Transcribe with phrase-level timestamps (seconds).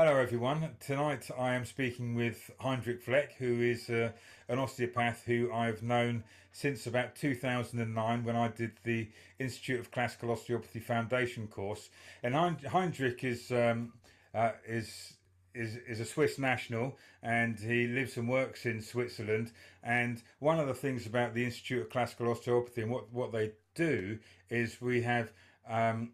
[0.00, 0.76] Hello, everyone.
[0.78, 4.12] Tonight I am speaking with Hendrik Vlek, who is uh,
[4.46, 9.08] an osteopath who I've known since about 2009 when I did the
[9.40, 11.90] Institute of Classical Osteopathy Foundation course.
[12.22, 13.92] And Hendrik is um,
[14.32, 15.14] uh, is
[15.52, 19.50] is is a Swiss national and he lives and works in Switzerland.
[19.82, 23.50] And one of the things about the Institute of Classical Osteopathy and what what they
[23.74, 25.32] do is we have
[25.68, 26.12] um,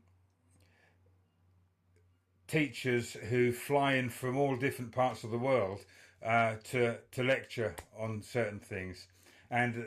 [2.47, 5.81] teachers who fly in from all different parts of the world
[6.25, 9.07] uh, to to lecture on certain things,
[9.51, 9.87] and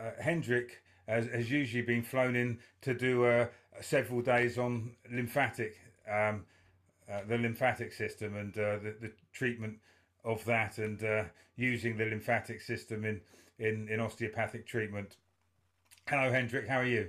[0.00, 3.46] uh, uh, Hendrik has, has, usually been flown in to do uh,
[3.80, 5.76] several days on lymphatic,
[6.10, 6.44] um,
[7.10, 9.78] uh, the lymphatic system and uh, the, the treatment
[10.24, 13.20] of that, and using the lymphatic system in,
[13.58, 15.16] in in osteopathic treatment.
[16.08, 16.68] Hello, Hendrik.
[16.68, 17.08] How are you?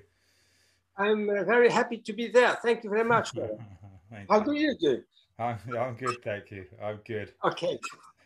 [0.97, 2.57] I'm very happy to be there.
[2.61, 3.31] Thank you very much.
[4.29, 5.01] How do you do?
[5.37, 6.65] I'm, I'm good, thank you.
[6.81, 7.33] I'm good.
[7.43, 7.79] Okay.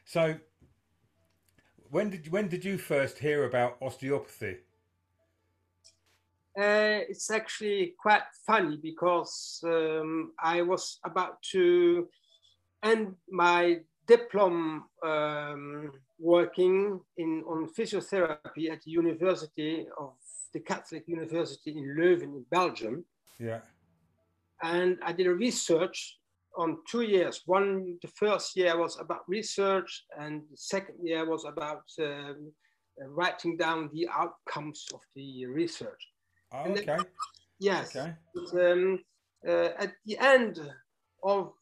[0.06, 0.36] So,
[1.90, 4.58] when did when did you first hear about osteopathy?
[6.58, 12.08] Uh, it's actually quite funny because um, I was about to
[12.84, 20.14] end my diploma um, working in on physiotherapy at the University of
[20.54, 23.06] the Catholic University in Leuven in Belgium.
[23.40, 23.60] Yeah
[24.64, 26.18] and I did a research
[26.58, 27.42] on two years.
[27.46, 32.52] One, the first year was about research, and the second year was about um,
[33.08, 36.08] writing down the outcomes of the research.
[36.52, 36.86] Oh, okay.
[36.86, 37.06] Then,
[37.60, 37.96] yes.
[37.96, 38.14] Okay.
[38.36, 39.00] But, um,
[39.48, 40.60] uh, at the end
[41.24, 41.54] of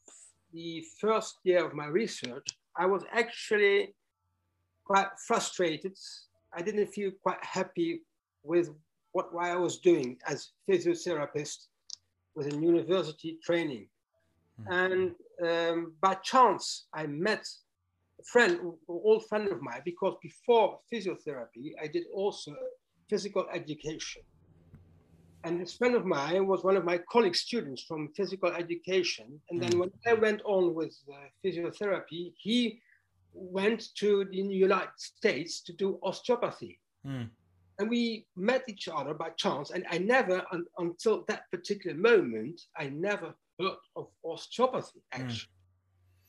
[0.52, 3.94] the first year of my research, I was actually
[4.84, 5.96] quite frustrated.
[6.52, 8.02] I didn't feel quite happy
[8.42, 8.70] with
[9.12, 11.66] what, what I was doing as physiotherapist
[12.34, 13.88] with a university training.
[14.60, 14.66] Mm.
[14.84, 15.14] And
[15.48, 17.44] um, by chance, I met
[18.20, 22.52] a friend, an old friend of mine, because before physiotherapy, I did also
[23.08, 24.22] physical education.
[25.44, 29.40] And this friend of mine was one of my colleague students from physical education.
[29.50, 29.80] And then mm.
[29.80, 32.80] when I went on with uh, physiotherapy, he
[33.32, 36.80] went to the United States to do osteopathy.
[37.06, 37.30] Mm
[37.78, 39.70] and we met each other by chance.
[39.70, 45.22] And I never, un, until that particular moment, I never heard of osteopathy hmm.
[45.22, 45.38] actually.
[45.38, 45.48] Mm.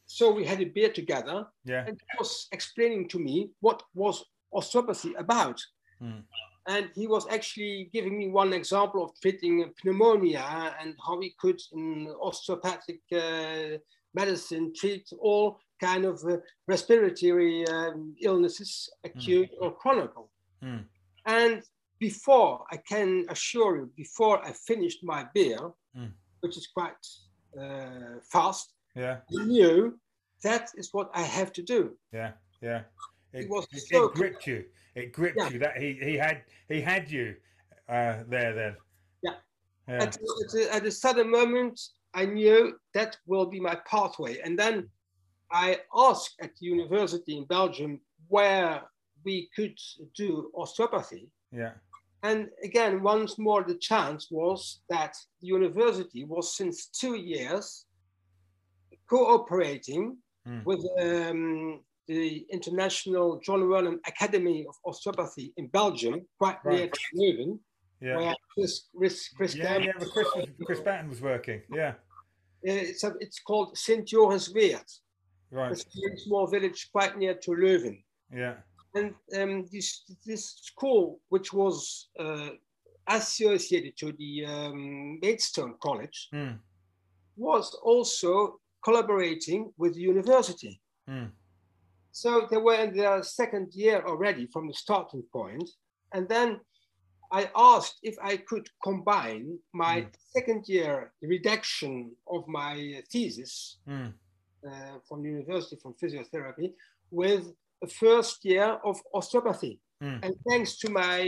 [0.06, 1.86] So we had a beer together, yeah.
[1.86, 5.62] and he was explaining to me what was osteopathy about.
[6.02, 6.24] Mm.
[6.68, 11.62] And he was actually giving me one example of treating pneumonia and how we could,
[11.74, 13.78] in osteopathic uh,
[14.16, 16.38] medicine, treat all kind of uh,
[16.68, 19.62] respiratory um, illnesses, acute mm.
[19.62, 20.10] or chronic.
[21.26, 21.64] And
[22.00, 25.60] before, I can assure you, before I finished my beer,
[25.98, 26.12] mm.
[26.42, 26.94] which is quite
[27.60, 29.18] uh, fast, yeah.
[29.40, 30.00] I knew
[30.44, 31.98] that is what I have to do.
[32.14, 32.32] Yeah,
[32.62, 32.82] yeah.
[33.34, 34.66] It, it was it, so it gripped you.
[34.96, 35.50] It gripped yeah.
[35.50, 35.60] you.
[35.60, 37.36] That he, he had he had you
[37.88, 38.76] uh, there then.
[39.22, 39.34] Yeah.
[39.88, 40.04] yeah.
[40.04, 41.80] At, at, at a sudden moment,
[42.14, 44.90] I knew that will be my pathway, and then
[45.52, 48.82] I asked at the university in Belgium where
[49.24, 49.78] we could
[50.16, 51.30] do osteopathy.
[51.52, 51.72] Yeah.
[52.24, 57.86] And again, once more, the chance was that the university was since two years
[59.10, 60.64] cooperating mm.
[60.66, 66.76] with um, the International John Wernham Academy of Osteopathy in Belgium, quite right.
[66.76, 67.60] near to Leuven,
[68.02, 68.18] yeah.
[68.18, 70.28] where Chris, Chris, Chris, yeah, yeah, Chris,
[70.66, 71.62] Chris Batten was working.
[71.74, 71.94] Yeah.
[72.62, 74.06] It's, a, it's called St.
[74.06, 74.92] Johannes Weert.
[75.52, 75.72] Right.
[75.72, 78.04] It's a small village quite near to Leuven.
[78.36, 78.56] Yeah
[78.96, 82.50] and um, this this school, which was uh,
[83.08, 86.58] associated to the um, Maidstone College, mm.
[87.38, 90.82] was also collaborating with the university.
[91.10, 91.32] Mm.
[92.12, 95.70] So they were in their second year already from the starting point,
[96.14, 96.60] and then
[97.32, 100.08] I asked if I could combine my mm.
[100.32, 104.12] second year redaction of my thesis mm.
[104.68, 106.74] uh, from the university from physiotherapy
[107.12, 107.54] with
[107.88, 109.80] first year of osteopathy.
[110.04, 110.20] Mm.
[110.24, 111.22] And thanks to my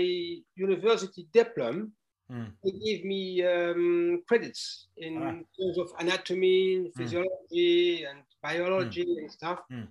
[0.56, 1.88] university diploma,
[2.32, 2.52] mm.
[2.64, 5.32] they gave me um, credits in ah.
[5.32, 6.86] terms of anatomy, hmm.
[6.98, 8.10] physiology, mm.
[8.10, 9.20] and biology hmm.
[9.20, 9.60] and stuff.
[9.70, 9.84] Hmm.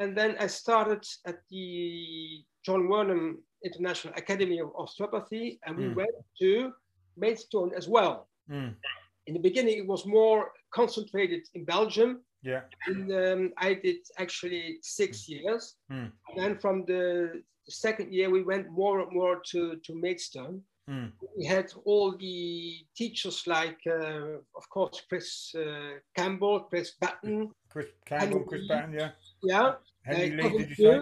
[0.00, 6.10] And then I started at the John Wernham International Academy of Osteopathy, and we went
[6.40, 6.72] to
[7.16, 8.28] Maidstone as well.
[8.50, 12.60] In the beginning, it was more concentrated in Belgium, yeah.
[12.86, 15.76] And um, I did actually six years.
[15.90, 16.12] Mm.
[16.28, 20.62] And then from the second year, we went more and more to, to Maidstone.
[20.88, 21.12] Mm.
[21.36, 27.50] We had all the teachers like, uh, of course, Chris uh, Campbell, Chris Batten.
[27.70, 29.10] Chris Campbell, Henry, Chris Batten, yeah.
[29.42, 29.72] Yeah.
[30.04, 31.00] Henry uh, Lee, did you say?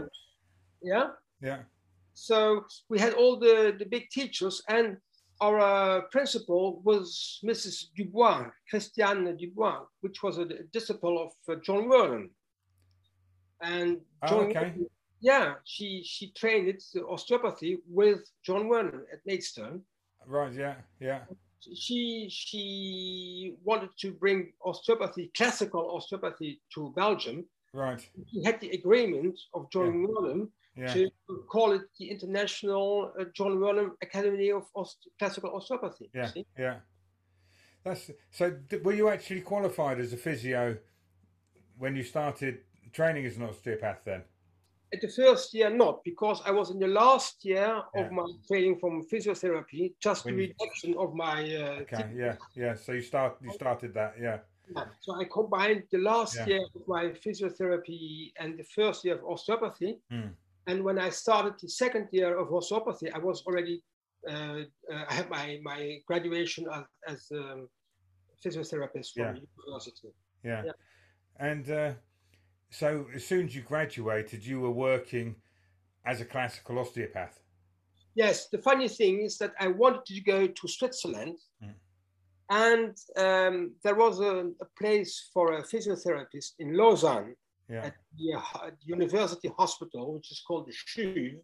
[0.83, 1.07] Yeah.
[1.43, 1.59] Yeah.
[2.15, 4.99] So we had all the, the big teachers, and
[5.43, 7.87] our uh, principal was Mrs.
[7.97, 12.31] Dubois, Christiane Dubois, which was a, disciple of uh, John Wernham.
[13.61, 14.75] And oh, John, oh, okay.
[15.21, 19.83] yeah, she she trained it osteopathy with John Wernham at Maidstone.
[20.27, 20.53] Right.
[20.53, 20.77] Yeah.
[21.01, 21.21] Yeah.
[21.75, 27.45] She she wanted to bring osteopathy, classical osteopathy, to Belgium.
[27.75, 28.03] Right.
[28.27, 30.07] He had the agreement of John yeah.
[30.09, 30.93] Wernham yeah.
[30.95, 31.11] to
[31.49, 36.11] call it the International uh, John Wernham Academy of Oste- Classical Osteopathy.
[36.15, 36.77] Yeah, yeah.
[37.85, 38.57] That's so.
[38.85, 40.77] Were you actually qualified as a physio
[41.79, 42.61] when you started
[42.93, 44.05] training as an osteopath?
[44.05, 44.23] Then,
[44.93, 48.01] at the first year, not because I was in the last year Yeah.
[48.07, 51.43] of my training from physiotherapy, just When the you- reduction of my.
[51.57, 52.75] Uh, okay, yeah, yeah.
[52.75, 54.39] So you start, you started that, yeah,
[54.77, 56.47] Yeah, So I combined the last Yeah.
[56.47, 59.99] year of my physiotherapy and the first year of osteopathy.
[60.11, 60.31] Mm.
[60.67, 63.83] And when I started the second year of osteopathy, I was already,
[64.29, 64.33] uh,
[64.93, 67.69] uh, I had my, my graduation as, as um,
[68.45, 69.35] physiotherapist from Yeah.
[69.67, 70.09] university.
[70.45, 70.63] yeah.
[70.67, 70.73] Yeah.
[71.39, 71.93] And uh,
[72.71, 75.37] so, as soon as you graduated, you were working
[76.05, 77.41] as a classical osteopath.
[78.15, 81.39] Yes, the funny thing is that I wanted to go to Switzerland.
[81.65, 81.75] Mm.
[82.51, 87.35] And um, there was a, a place for a physiotherapist in Lausanne
[87.69, 91.39] Yeah, at the uh, university hospital, which is called the CHU.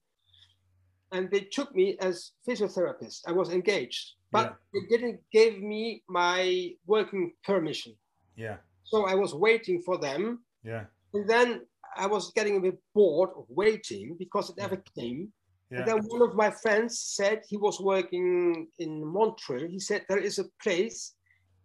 [1.12, 3.20] And they took me as physiotherapist.
[3.26, 7.94] I was engaged, but they didn't give me my working permission.
[8.37, 10.41] yeah, So I was waiting for them.
[10.62, 10.85] yeah,
[11.15, 11.62] And then
[11.97, 15.32] I was getting a bit bored of waiting because it never came.
[15.71, 15.79] yeah.
[15.79, 19.69] And then one of my friends said he was working in Montreux.
[19.69, 21.14] He said there is a place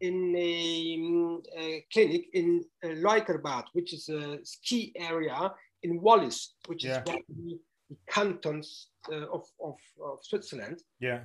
[0.07, 2.47] in a, um, a clinic in
[2.83, 5.39] uh, Leukerbad, which is a ski area
[5.83, 6.99] in Wallis, which Yeah.
[6.99, 7.59] is one of the,
[7.89, 8.67] the cantons
[9.11, 9.77] uh, of, of,
[10.09, 10.77] of Switzerland.
[10.99, 11.21] yeah,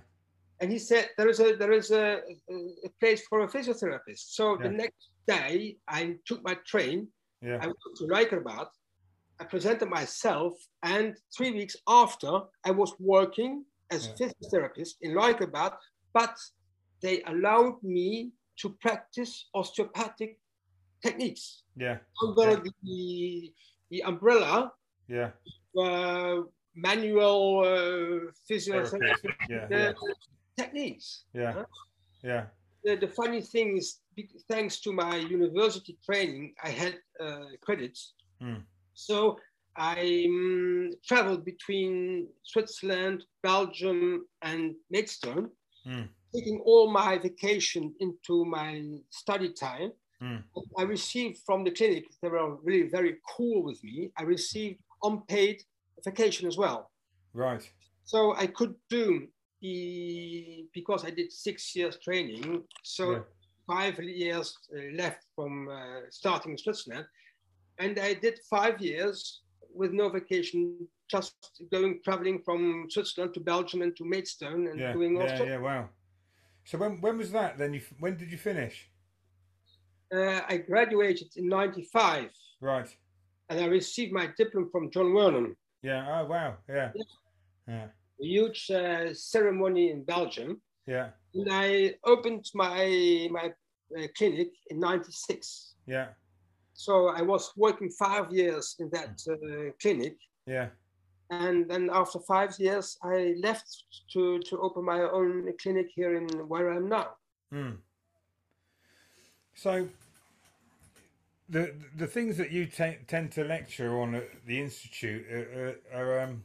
[0.61, 2.07] And he said there is a there is a,
[2.89, 4.23] a, place for a physiotherapist.
[4.39, 6.99] So the next day I took my train
[7.49, 8.69] yeah, I went to Leukerbad.
[9.41, 12.33] I presented myself, and three weeks after,
[12.69, 13.53] I was working
[13.95, 14.17] as a Yeah.
[14.19, 15.73] physiotherapist in Leukerbad,
[16.19, 16.35] but
[17.05, 20.39] they allowed me to practice osteopathic
[21.03, 22.63] techniques yeah, under Yeah.
[22.83, 23.53] the,
[23.91, 24.73] the umbrella
[25.09, 25.31] yeah.
[25.79, 26.43] uh,
[26.75, 29.33] manual uh, physiotherapy.
[29.49, 29.93] Yeah, yeah,
[30.57, 31.25] techniques.
[31.33, 31.63] yeah,
[32.23, 32.45] yeah,
[32.85, 34.01] the, the funny thing is,
[34.51, 38.15] thanks to my university training, I had uh, credits.
[38.43, 38.63] Mm.
[38.95, 39.39] So
[39.77, 45.51] I um, traveled between Switzerland, Belgium, and Maidstone,
[45.87, 46.09] Mm.
[46.35, 49.93] Taking all my vacation into my study time.
[50.23, 50.43] Mm.
[50.77, 54.11] I received from the clinic, they were really very cool with me.
[54.17, 55.63] I received unpaid
[56.05, 56.91] vacation as well.
[57.35, 57.69] Right.
[58.05, 59.29] So I could do
[59.61, 62.63] the because I did six years training.
[62.83, 63.23] So Yeah.
[63.67, 67.07] five years uh, left from uh, starting in Switzerland,
[67.79, 69.43] and I did five years
[69.75, 71.35] with no vacation, just
[71.71, 75.45] going traveling from Switzerland to Belgium and to Maidstone and Yeah, doing yeah, also.
[75.45, 75.59] yeah.
[75.59, 75.89] Wow.
[76.69, 77.57] So when when was that?
[77.57, 78.91] Then you when did you finish?
[80.15, 82.29] Uh, I graduated in '95,
[82.61, 82.95] Right.
[83.49, 85.57] and I received my diploma from John Wernham.
[85.83, 86.05] Yeah.
[86.21, 86.59] Oh wow.
[86.69, 86.93] Yeah.
[86.95, 87.05] Yeah.
[87.67, 87.87] Yeah.
[88.21, 91.09] A huge uh, ceremony in Belgium, Yeah.
[91.35, 93.47] and I opened my my
[93.99, 95.75] uh, clinic in '96.
[95.87, 96.09] Yeah.
[96.75, 100.69] So I was working five years in that uh, clinic, Yeah.
[101.31, 106.27] And then after five years, I left to to open my own clinic here in
[106.49, 107.17] where I'm now.
[107.51, 107.71] Hmm.
[109.55, 109.89] So
[111.49, 116.03] the the things that you te- tend to lecture on at the institute are, are,
[116.03, 116.45] are um,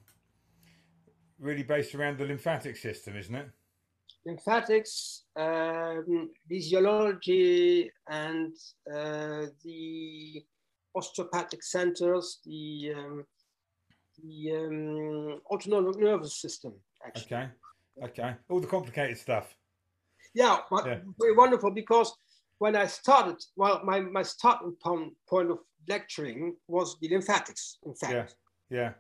[1.40, 3.50] really based around the lymphatic system, isn't it?
[4.26, 8.54] Lymphatics, um, physiology, and
[8.90, 10.44] uh, the
[10.96, 13.26] osteopathic centers, the um,
[14.22, 16.74] the um, autonomic nervous system.
[17.06, 17.50] Actually, Okay.
[18.04, 18.36] Okay.
[18.50, 19.56] All the complicated stuff.
[20.34, 21.00] yeah, but Yeah.
[21.20, 22.12] very wonderful because
[22.58, 27.94] when I started, well, my, my starting point, point of lecturing was the lymphatics, in
[27.94, 28.36] fact.
[28.70, 28.80] Yeah.
[28.80, 28.94] Yeah.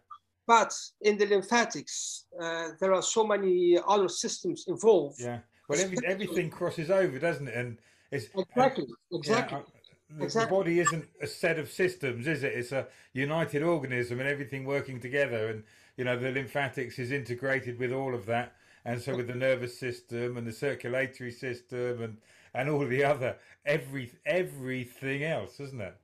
[0.45, 5.19] But in the lymphatics, uh, there are so many other systems involved.
[5.21, 5.39] Yeah.
[5.69, 7.55] Well, every, everything crosses over, doesn't it?
[7.55, 7.79] And
[8.11, 8.85] it's and- Exactly,
[9.23, 9.61] yeah,
[10.19, 10.41] exactly.
[10.41, 12.53] uh, the, body isn't a set of systems, is it?
[12.53, 15.49] It's a united organism and everything working together.
[15.49, 15.63] And
[15.97, 18.55] you know, the lymphatics is integrated with all of that.
[18.85, 22.17] and so with the nervous system and the circulatory system and
[22.55, 25.95] and all the other every everything else, isn't it?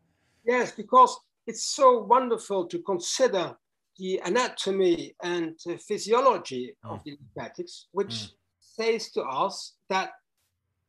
[0.46, 3.56] Yes, because it's so wonderful to consider
[3.98, 6.92] the anatomy and physiology mm.
[6.92, 8.32] of the lymphatics, which mm.
[8.60, 10.12] says to us that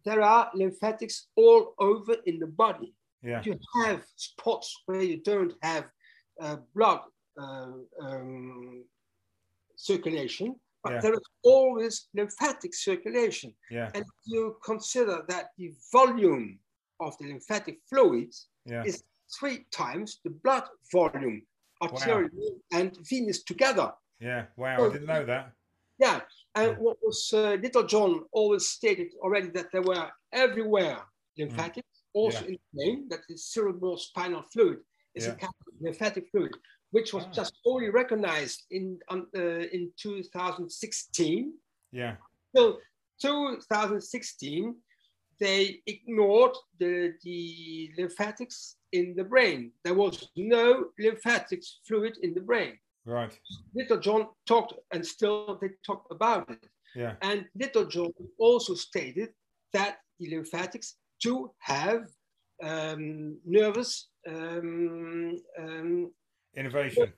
[0.04, 2.94] there are lymphatics all over in the body.
[3.22, 3.42] Yeah.
[3.44, 5.84] You have spots where you don't have
[6.40, 7.00] uh, blood
[7.40, 8.84] uh, um,
[9.76, 11.00] circulation, but yeah.
[11.00, 13.52] there is always lymphatic circulation.
[13.70, 13.90] Yeah.
[13.94, 16.58] And you consider that the volume
[17.00, 18.34] of the lymphatic fluid
[18.64, 18.84] yeah.
[18.84, 19.02] is
[19.38, 21.42] three times the blood volume,
[21.82, 22.78] arterial wow.
[22.78, 23.92] and venous together.
[24.20, 25.52] Yeah, wow, so, I didn't know that.
[25.98, 26.20] Yeah,
[26.54, 26.76] and yeah.
[26.78, 30.98] what was uh, Littlejohn always stated already that there were everywhere
[31.38, 31.99] lymphatics, mm.
[32.12, 32.48] Also yeah.
[32.48, 34.78] in the brain, that is cerebral spinal fluid
[35.14, 35.32] is yeah.
[35.32, 36.54] a kind of lymphatic fluid,
[36.90, 37.32] which was ah.
[37.32, 41.52] just only recognized in um, uh, in 2016.
[41.92, 42.16] Yeah.
[42.54, 42.78] So
[43.20, 44.74] 2016,
[45.38, 49.72] they ignored the, the lymphatics in the brain.
[49.84, 52.78] There was no lymphatics fluid in the brain.
[53.06, 53.36] Right.
[53.74, 56.64] Littlejohn talked, and still they talk about it.
[56.94, 57.14] Yeah.
[57.22, 59.30] And Littlejohn also stated
[59.72, 62.06] that the lymphatics do have
[62.62, 66.10] um, nervous um, um,
[66.56, 67.12] innovation.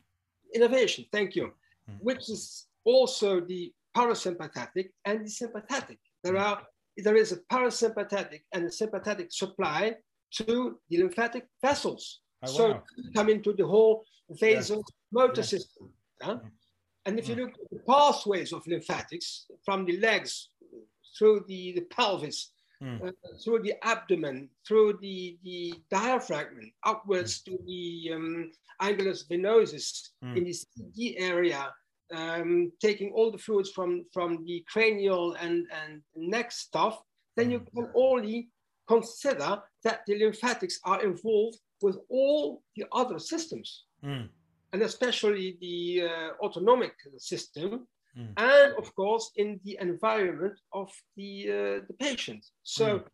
[0.55, 1.53] Innovation, thank you,
[1.89, 1.97] hmm.
[2.01, 5.99] which is also the parasympathetic and the sympathetic.
[6.23, 6.43] There hmm.
[6.43, 6.63] are
[6.99, 9.95] there is a parasympathetic and a sympathetic supply
[10.35, 12.21] to the lymphatic vessels.
[12.43, 12.83] Oh, so wow.
[13.15, 14.05] come into the whole
[14.43, 15.43] vasomotor yeah.
[15.43, 15.91] system.
[16.21, 16.37] Hmm.
[17.05, 20.51] And if you look at the pathways of lymphatics from the legs
[21.19, 23.07] through the, the pelvis mm.
[23.07, 23.13] uh,
[23.43, 27.45] through the abdomen, through the, the diaphragm, upwards mm.
[27.45, 30.37] to the um, angulus venosus mm.
[30.37, 31.73] in the CD area,
[32.13, 37.01] um, taking all the fluids from, from the cranial and, and neck stuff,
[37.37, 37.81] then you hmm.
[37.81, 38.51] can only
[38.87, 44.23] consider that the lymphatics are involved with all the other systems, hmm.
[44.73, 47.87] and especially the uh, autonomic system,
[48.19, 48.35] Mm.
[48.37, 52.45] and of course in the environment of the uh, the patient.
[52.63, 53.05] So mm.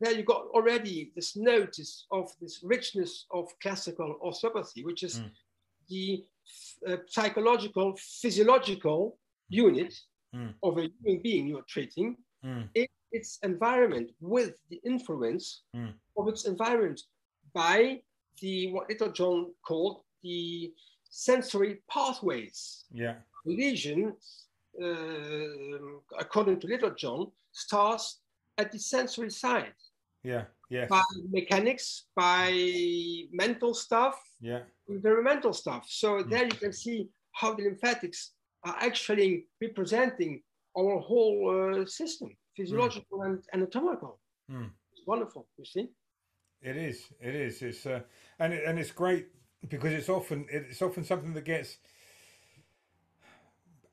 [0.00, 5.30] there you got already this notice of this richness of classical osteopathy, which is mm.
[5.90, 6.24] the
[6.88, 9.18] uh, psychological physiological
[9.50, 9.94] unit
[10.34, 10.54] mm.
[10.62, 12.66] of a human being you're treating mm.
[12.74, 15.92] in its environment with the influence mm.
[16.16, 17.02] of its environment
[17.52, 18.00] by
[18.40, 20.72] the what Littlejohn called the
[21.10, 22.86] sensory pathways.
[22.90, 24.14] Yeah lesion,
[24.82, 28.20] uh, according to Littlejohn, starts
[28.56, 29.74] at the sensory side.
[30.22, 30.86] Yeah, yeah.
[30.86, 32.52] By mechanics, by
[33.32, 35.86] mental stuff, yeah, environmental stuff.
[35.88, 36.30] So mm.
[36.30, 38.32] there you can see how the lymphatics
[38.64, 40.42] are actually representing
[40.76, 43.26] our whole uh, system, physiological mm.
[43.26, 44.20] and anatomical.
[44.50, 44.70] Mm.
[44.92, 45.88] It's wonderful, you see.
[46.60, 47.06] It is.
[47.20, 47.62] It is.
[47.62, 48.00] It's uh,
[48.38, 49.28] and it, and it's great
[49.68, 51.78] because it's often it's often something that gets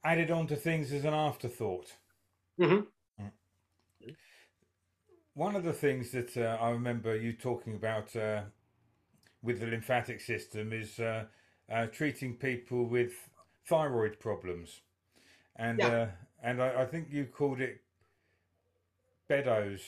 [0.06, 1.92] added on to things as an afterthought.
[2.60, 3.24] Mm-hmm.
[3.24, 4.16] Mm.
[5.34, 8.44] One of the things that uh, I remember you talking about uh,
[9.42, 11.26] with the lymphatic system is uh,
[11.72, 13.14] uh treating people with
[13.68, 14.82] thyroid problems,
[15.56, 15.88] and yeah.
[15.88, 16.08] Uh,
[16.44, 17.82] and I, I, think you called it
[19.28, 19.82] Beddoes.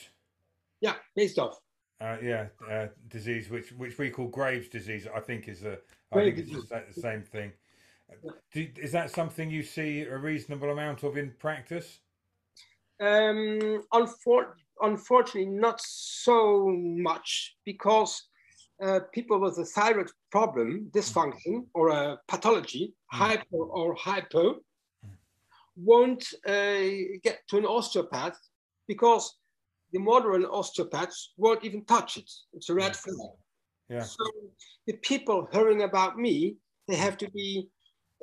[0.80, 1.54] Yeah, Basedow.
[2.00, 2.46] Uh, yeah,
[3.08, 5.06] disease, which which we call Graves' disease.
[5.14, 5.80] I think is the
[6.12, 7.52] I think it's the same thing.
[8.52, 12.00] Do, is that something you see a reasonable amount of in practice?
[13.00, 18.28] Um, unfor- unfortunately, not so much because
[18.82, 23.18] uh, people with a thyroid problem, dysfunction, or a pathology, mm.
[23.18, 25.10] hyper or hypo, mm.
[25.76, 28.38] won't uh, get to an osteopath
[28.86, 29.38] because
[29.92, 32.30] the modern osteopaths won't even touch it.
[32.52, 33.16] It's a red flag.
[33.88, 34.02] Yeah.
[34.02, 34.24] So
[34.86, 36.56] the people hearing about me,
[36.88, 37.68] they have to be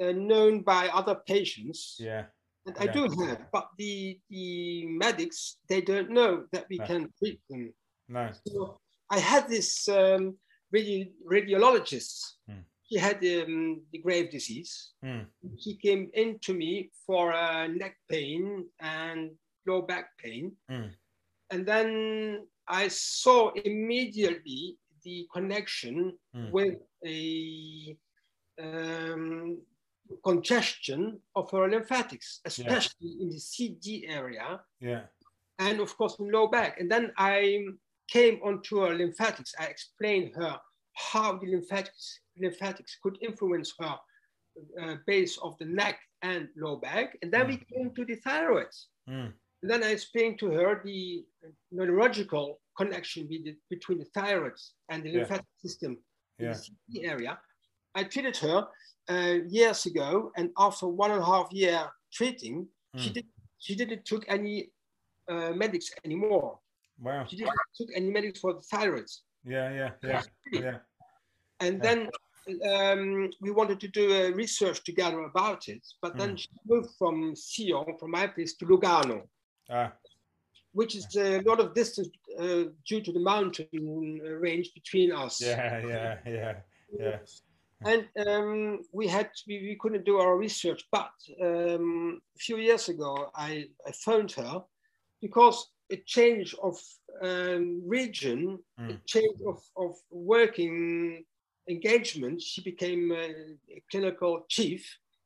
[0.02, 1.98] uh, known by other patients.
[2.00, 2.26] Yeah.
[2.66, 6.86] And I do have, but the the medics they don't know that we no.
[6.86, 7.72] can treat them.
[8.10, 8.32] No.
[8.48, 8.80] So
[9.12, 10.36] I had this um,
[10.74, 12.42] radi- radiologist.
[12.50, 12.64] Mm.
[12.82, 14.94] He had um, the grave disease.
[15.04, 15.26] Mm.
[15.58, 19.32] He came in to me for uh, neck pain and
[19.68, 20.52] low back pain.
[20.70, 20.90] Mm.
[21.52, 26.50] And then I saw immediately the connection hmm.
[26.52, 27.96] with a
[28.60, 29.58] um,
[30.24, 33.24] congestion of her lymphatics, especially yeah.
[33.24, 34.62] in the CD area.
[34.80, 35.02] Yeah.
[35.60, 36.80] And of course in low back.
[36.80, 37.66] And then I
[38.08, 39.54] came onto her lymphatics.
[39.60, 40.60] I explained her
[40.94, 43.96] how the lymphatics, lymphatics could influence her
[44.82, 47.18] uh, base of the neck and low back.
[47.22, 47.48] And then mm.
[47.50, 48.68] we came to the thyroid.
[49.10, 49.34] Mm.
[49.62, 51.24] then I explained to her the
[51.72, 53.30] neurological connection
[53.70, 54.60] between the thyroid
[54.90, 55.62] and the lymphatic yeah.
[55.70, 55.98] system
[56.40, 56.54] in yeah.
[56.54, 57.40] the CD area.
[57.96, 58.68] I treated her
[59.10, 63.00] uh, years ago, and after one and a half year treating, mm.
[63.00, 63.26] she did
[63.58, 64.70] she didn't took any
[65.28, 66.60] uh, medics anymore.
[67.02, 67.26] Wow.
[67.28, 69.10] She didn't took any medics for the thyroid.
[69.44, 70.22] Yeah, yeah, yeah,
[70.52, 70.78] yeah.
[71.60, 71.84] And yeah.
[71.84, 72.10] then
[72.70, 76.40] um, we wanted to do a research together about it, but then mm.
[76.40, 79.24] she moved from Sion, from my place, to Lugano,
[79.70, 79.92] ah.
[80.74, 82.10] which is a lot of distance
[82.40, 85.42] uh, due to the mountain range between us.
[85.42, 86.54] Yeah, yeah, yeah,
[87.00, 87.18] yeah.
[87.86, 91.12] And um, we had we, we couldn't do our research, but
[91.42, 94.64] um, a few years ago I, I phoned her
[95.22, 96.76] because a change of
[97.22, 98.90] um, region, mm.
[98.90, 101.24] a change of, of working
[101.70, 103.30] engagement, she became a,
[103.72, 104.84] a clinical chief.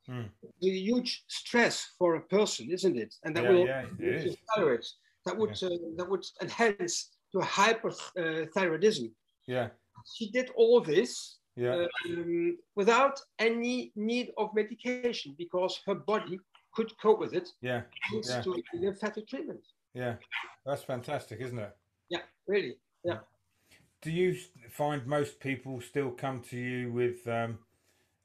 [0.08, 0.28] Mm.
[0.62, 3.14] A huge stress for a person, isn't it?
[3.24, 3.84] And that yeah, will yeah.
[5.26, 5.68] That would yeah.
[5.68, 9.10] uh, that would enhance to hyperthyroidism.
[9.46, 9.68] Yeah.
[10.14, 11.86] She did all this yeah.
[12.08, 16.38] Um, without any need of medication because her body
[16.72, 17.48] could cope with it.
[17.60, 17.82] Yeah.
[18.10, 18.42] Thanks yeah.
[18.42, 19.60] to lymphatic treatment.
[19.92, 20.14] Yeah,
[20.64, 21.76] that's fantastic, isn't it?
[22.08, 22.76] Yeah, really.
[23.04, 23.18] Yeah.
[24.02, 24.36] Do you
[24.70, 27.58] find most people still come to you with um,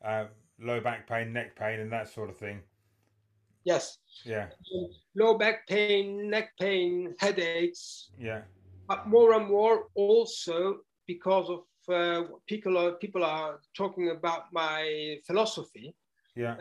[0.04, 0.26] uh,
[0.60, 2.62] low back pain, neck pain, and that sort of thing?
[3.66, 3.98] Yes.
[4.24, 4.48] Yeah.
[4.76, 8.12] Um, low back pain, neck pain, headaches.
[8.18, 8.42] Yeah.
[8.88, 10.78] But more and more also
[11.08, 15.96] because of uh, people are people are talking about my philosophy.
[16.36, 16.56] Yeah.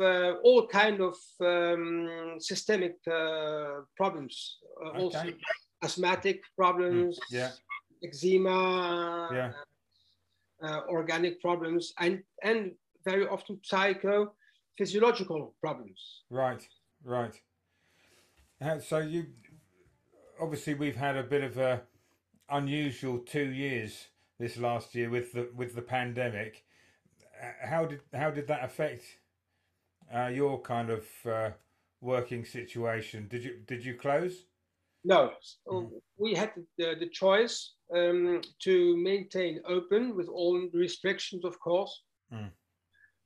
[0.00, 5.02] Uh, all kind of um, systemic uh, problems, uh, okay.
[5.02, 5.32] also
[5.82, 7.22] asthmatic problems, mm.
[7.32, 7.50] yeah.
[8.04, 9.52] eczema, yeah.
[10.62, 12.72] Uh, organic problems, and and
[13.04, 16.22] very often psycho-physiological problems.
[16.30, 16.64] Right,
[17.02, 17.34] right.
[18.80, 19.26] So you
[20.40, 21.82] obviously we've had a bit of a
[22.50, 26.64] unusual two years this last year with the with the pandemic.
[27.62, 29.04] How did how did that affect
[30.14, 31.50] uh, your kind of uh,
[32.00, 33.28] working situation?
[33.28, 34.44] Did you did you close?
[35.04, 35.32] No,
[35.66, 35.90] mm.
[36.16, 42.50] we had the, the choice um, to maintain open with all restrictions, of course, mm.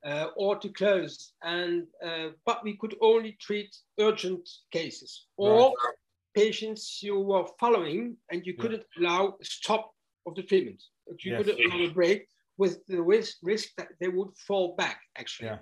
[0.05, 1.33] uh, or to close.
[1.43, 5.95] And uh, but we could only treat urgent cases or right.
[6.35, 9.09] patients you were following, and you couldn't yeah.
[9.09, 9.93] allow stop
[10.27, 10.83] of the treatment.
[11.19, 11.49] You yes.
[11.49, 12.27] allow a break
[12.59, 15.01] with the risk, risk that they would fall back.
[15.17, 15.49] Actually.
[15.49, 15.59] Yeah.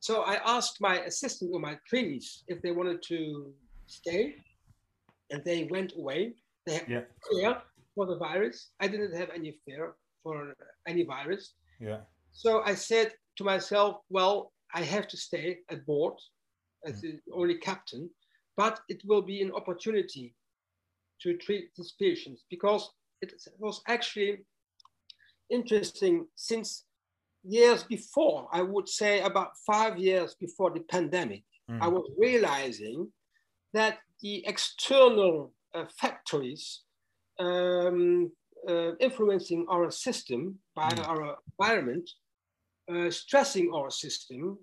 [0.00, 3.52] So I asked my assistant or my trainees if they wanted to
[3.86, 4.36] stay,
[5.30, 6.34] and they went away.
[6.66, 7.00] They had yeah.
[7.30, 7.56] fear
[7.94, 8.70] for the virus.
[8.80, 10.54] I didn't have any fear for
[10.86, 11.54] any virus.
[11.80, 12.00] Yeah.
[12.32, 16.14] So I said to myself, well, I have to stay at board
[16.84, 17.00] as mm.
[17.02, 18.10] the only captain,
[18.56, 20.34] but it will be an opportunity
[21.22, 22.90] to treat these patients because
[23.32, 24.44] it was actually
[25.50, 26.84] interesting since
[27.44, 31.80] years before, I would say about five years before the pandemic, mm.
[31.80, 33.12] I was realizing
[33.72, 36.82] that the external uh, factories
[37.38, 38.30] um,
[38.68, 41.08] uh, influencing our system by mm.
[41.08, 42.08] our environment,
[42.90, 44.58] uh, stressing our system,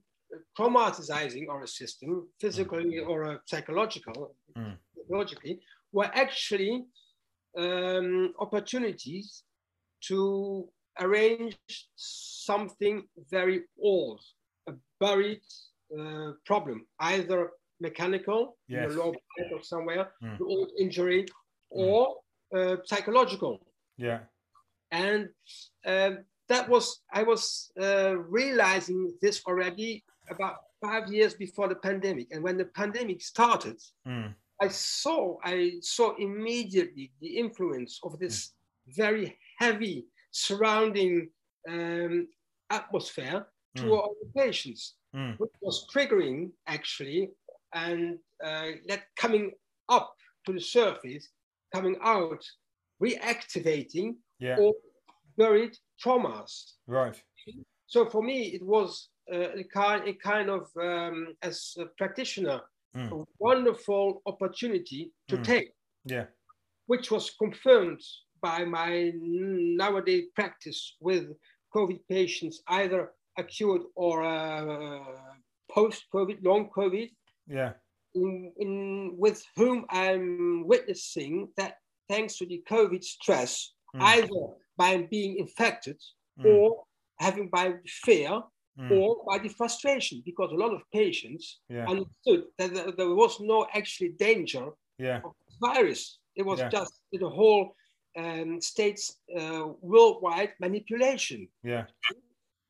[0.58, 3.08] traumatizing our system, physically mm.
[3.08, 4.76] or uh, psychological, mm.
[4.95, 5.60] psychologically,
[5.91, 6.86] were actually
[7.58, 9.44] um, opportunities
[10.02, 10.68] to
[11.00, 11.58] arrange
[11.96, 14.22] something very old,
[14.68, 15.42] a buried
[15.98, 18.92] uh, problem, either mechanical, yes.
[18.92, 20.40] in the low back or somewhere, mm.
[20.42, 21.28] old injury, mm.
[21.70, 22.16] or
[22.56, 23.60] uh, psychological.
[23.98, 24.20] Yeah.
[24.92, 25.30] And
[25.86, 26.12] uh,
[26.50, 32.28] that was, I was uh, realizing this already about five years before the pandemic.
[32.32, 34.34] And when the pandemic started, mm.
[34.62, 38.95] I saw, I saw immediately the influence of this mm.
[38.95, 41.30] very heavy surrounding
[41.67, 42.28] um,
[42.69, 43.97] atmosphere to mm.
[43.97, 45.38] our patients, mm.
[45.39, 47.32] which was triggering actually
[47.74, 49.52] and uh, that coming
[49.89, 50.13] up
[50.45, 51.30] to the surface,
[51.74, 52.43] coming out,
[53.02, 54.58] reactivating yeah.
[54.58, 54.76] all
[55.38, 56.74] buried traumas.
[56.88, 57.21] Right.
[57.88, 62.62] So for me, it was uh, a, kind, a kind of, um, as a practitioner,
[62.96, 63.22] mm.
[63.22, 65.44] a wonderful opportunity to mm.
[65.44, 65.72] take.
[66.06, 66.26] Yeah.
[66.88, 68.02] Which was confirmed
[68.42, 71.26] by my nowadays practice with
[71.76, 75.00] COVID patients, either acute or uh,
[75.72, 77.10] post-COVID, long COVID.
[77.48, 77.74] Yeah.
[78.14, 81.76] In, in, with whom I'm witnessing that
[82.10, 84.02] thanks to the COVID stress, mm.
[84.02, 84.42] either
[84.78, 86.02] by being infected
[86.40, 86.46] mm.
[86.46, 86.84] or
[87.20, 88.42] having by fear,
[88.80, 88.92] mm.
[88.92, 91.88] or by the frustration, because a lot of patients yeah.
[91.88, 95.22] understood that there was no actually danger yeah.
[95.24, 96.20] of the virus.
[96.36, 96.70] It was yeah.
[96.70, 97.76] just the whole
[98.18, 101.48] um, state's uh, worldwide manipulation.
[101.64, 101.86] Yeah.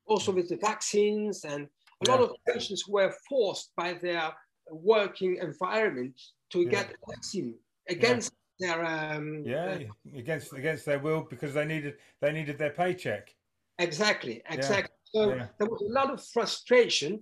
[0.06, 1.68] Also with the vaccines and
[2.06, 4.32] a lot of patients were forced by their
[4.70, 7.54] working environment to get a vaccine
[7.88, 12.70] against their um, yeah uh, against against their will because they needed they needed their
[12.70, 13.34] paycheck.
[13.78, 14.94] Exactly, exactly.
[15.14, 15.26] So
[15.58, 17.20] there was a lot of frustration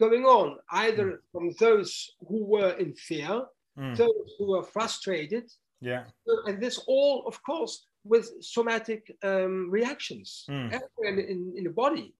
[0.00, 1.18] going on, either mm.
[1.32, 3.42] from those who were in fear,
[3.78, 3.96] mm.
[3.96, 6.04] those who were frustrated, yeah.
[6.46, 10.66] And this all, of course, with somatic um, reactions mm.
[10.66, 12.14] everywhere in, in the body.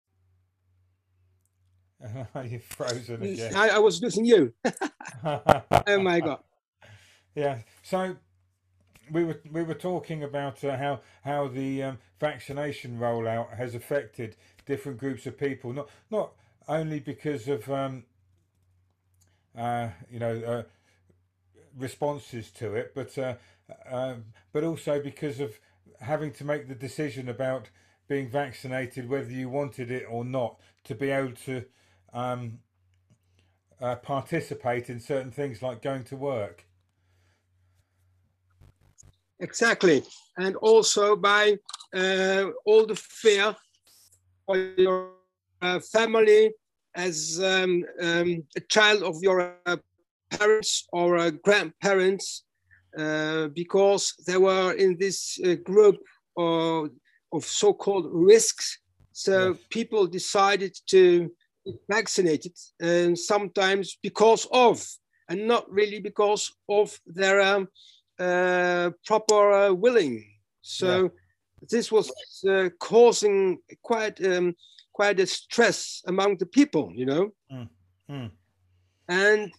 [2.45, 3.55] You're frozen again.
[3.57, 4.53] I, I was losing you.
[5.25, 6.41] oh my god.
[7.35, 7.59] Yeah.
[7.83, 8.17] So
[9.11, 14.37] we were we were talking about uh, how how the um, vaccination rollout has affected
[14.69, 15.73] different groups of people.
[15.73, 16.33] Not not
[16.69, 18.05] only because of um,
[19.57, 20.63] uh, you know uh,
[21.77, 23.35] responses to it, but uh,
[23.91, 25.59] um, but also because of
[26.01, 27.71] having to make the decision about
[28.07, 31.65] being vaccinated, whether you wanted it or not, to be able to
[32.13, 32.61] um,
[33.81, 36.65] uh, participate in certain things like going to work.
[39.41, 40.03] Exactly,
[40.37, 41.57] and also by
[41.95, 43.55] uh, all the fear
[44.49, 45.11] for your
[45.61, 46.51] uh, family
[46.95, 49.77] as um, um, a child of your uh,
[50.31, 52.45] parents or uh, grandparents
[52.99, 55.97] uh, because they were in this uh, group
[56.37, 56.89] of,
[57.33, 58.79] of so-called risks.
[59.13, 59.59] So yes.
[59.69, 61.31] people decided to
[61.67, 64.85] get vaccinated, and sometimes because of,
[65.29, 67.69] and not really because of their um,
[68.19, 70.25] uh, proper uh, willing.
[70.63, 71.09] So yeah.
[71.71, 72.11] This was
[72.49, 74.55] uh, causing quite um,
[74.93, 77.31] quite a stress among the people, you know.
[77.53, 77.69] Mm.
[78.11, 78.31] Mm.
[79.09, 79.53] And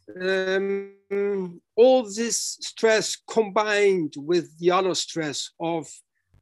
[1.12, 5.88] um, all this stress combined with the other stress of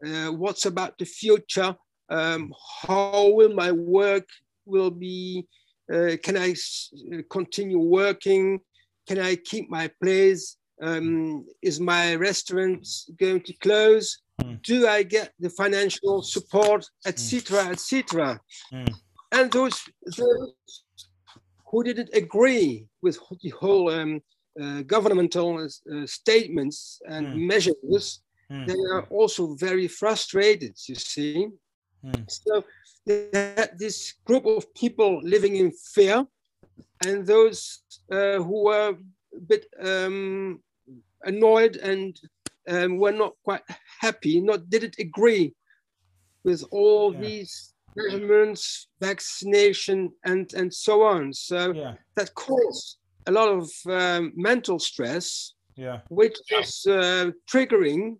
[0.06, 1.76] uh, what's about the future,
[2.10, 4.28] um, how will my work
[4.66, 5.48] will be,
[5.94, 6.56] uh, can I
[7.30, 8.60] continue working,
[9.08, 12.86] can I keep my place, um, is my restaurant
[13.18, 14.62] going to close, mm.
[14.62, 17.72] do I get the financial support, etc., mm.
[17.72, 18.40] etc.
[18.74, 18.94] Mm.
[19.32, 19.82] And those,
[20.18, 20.54] those
[21.70, 24.22] who didn't agree with the whole um,
[24.62, 27.48] uh, governmental uh, statements and mm.
[27.48, 31.48] measures, they are also very frustrated, you see.
[32.30, 32.64] So
[33.06, 36.26] this group of people living in fear
[37.06, 38.96] and those uh, who were
[39.36, 40.62] a bit um,
[41.24, 42.20] annoyed and
[42.68, 43.62] um, were not quite
[44.00, 45.54] happy, not didn't agree
[46.44, 47.22] with all yeah.
[47.22, 51.34] these measurements, vaccination, and and so on.
[51.34, 51.94] So yeah.
[52.16, 56.00] that caused a lot of um, mental stress, yeah.
[56.10, 58.18] which was uh, triggering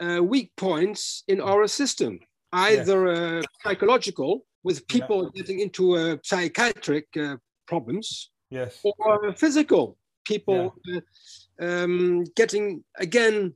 [0.00, 2.20] uh, weak points in our system,
[2.52, 10.74] either uh, psychological, with people getting into uh, psychiatric uh, problems, yes, or physical, people
[10.92, 13.54] uh, um, getting again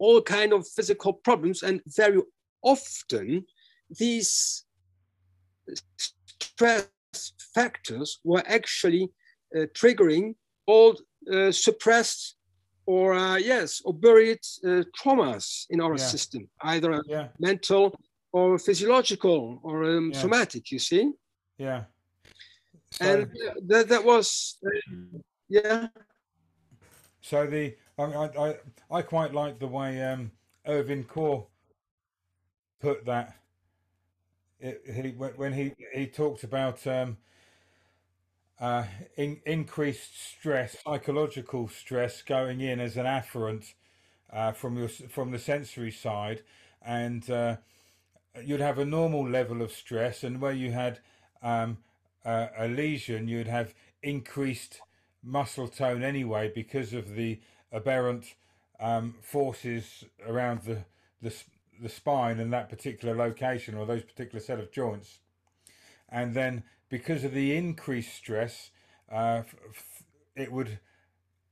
[0.00, 2.20] all kind of physical problems, and very
[2.62, 3.44] often
[3.98, 4.64] these
[5.98, 6.88] stress
[7.54, 9.10] factors were actually
[9.56, 10.34] uh, triggering
[10.66, 10.94] all
[11.32, 12.36] uh, suppressed
[12.86, 16.04] or uh, yes or buried uh, traumas in our yeah.
[16.04, 17.28] system either yeah.
[17.38, 17.94] mental
[18.32, 20.20] or physiological or um, yeah.
[20.20, 21.10] somatic you see
[21.58, 21.84] yeah
[22.92, 23.30] so, and
[23.66, 25.88] that, that was uh, yeah
[27.20, 28.56] so the I, I
[28.90, 30.32] i quite like the way um
[30.66, 31.46] irvin Korr
[32.80, 33.36] put that.
[34.58, 37.16] It, he when he he talked about um,
[38.60, 38.84] uh,
[39.16, 43.72] in, increased stress, psychological stress going in as an afferent
[44.32, 46.42] uh, from your from the sensory side,
[46.82, 47.56] and uh,
[48.44, 51.00] you'd have a normal level of stress, and where you had
[51.42, 51.78] um,
[52.24, 54.80] a lesion, you'd have increased
[55.22, 57.40] muscle tone anyway because of the
[57.72, 58.34] aberrant
[58.78, 60.84] um, forces around the
[61.22, 61.34] the
[61.80, 65.18] the spine in that particular location or those particular set of joints.
[66.08, 68.70] And then because of the increased stress,
[69.10, 69.42] uh,
[70.36, 70.78] it would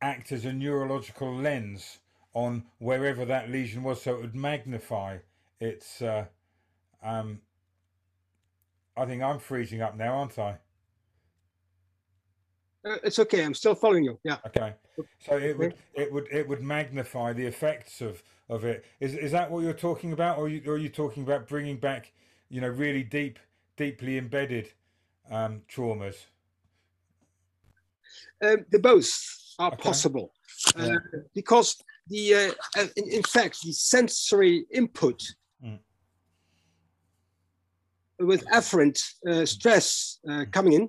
[0.03, 1.99] act as a neurological lens
[2.35, 5.19] on wherever that lesion was, so it would magnify
[5.61, 6.03] its.
[6.03, 6.27] Uh,
[7.03, 7.41] um,
[8.97, 10.59] I think I'm freezing up now, aren't I?
[12.89, 13.45] Uh, it's okay.
[13.45, 14.19] I'm still following you.
[14.25, 14.39] Yeah.
[14.47, 14.75] Okay.
[15.19, 18.85] So it would it would it would magnify the effects of of it.
[19.01, 21.47] Is is that what you're talking about, or are you, or are you talking about
[21.49, 22.13] bringing back,
[22.49, 23.39] you know, really deep,
[23.77, 24.73] deeply embedded
[25.31, 26.17] um, traumas?
[28.43, 29.11] Um, the both
[29.59, 29.83] are okay.
[29.83, 30.33] possible
[30.77, 30.97] uh,
[31.35, 35.23] because the uh, in, in, fact the sensory input
[35.63, 35.79] mm.
[38.21, 38.99] with afferent
[39.29, 40.53] uh, stress uh, mm.
[40.53, 40.89] coming in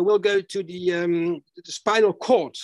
[0.00, 2.56] will go to the, um, the spinal cord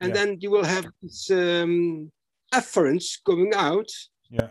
[0.00, 0.14] and yeah.
[0.14, 2.10] then you will have this um,
[2.54, 3.88] afferents going out
[4.30, 4.48] yeah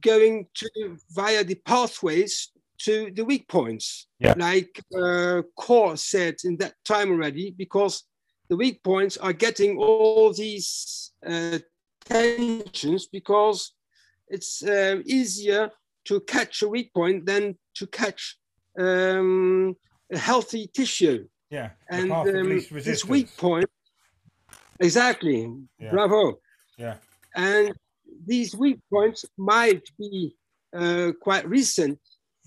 [0.00, 4.34] going to via the pathways to the weak points yeah.
[4.36, 8.04] like uh, Korr said in that time already because
[8.48, 11.58] the weak points are getting all these uh,
[12.04, 13.72] tensions because
[14.28, 15.70] it's uh, easier
[16.04, 18.38] to catch a weak point than to catch
[18.78, 19.76] um,
[20.12, 21.26] a healthy tissue.
[21.52, 23.68] Yeah, and um, this weak point,
[24.80, 25.52] exactly.
[25.78, 25.90] Yeah.
[25.90, 26.38] Bravo.
[26.78, 26.94] Yeah,
[27.36, 27.74] and
[28.26, 30.34] these weak points might be
[30.74, 31.98] uh, quite recent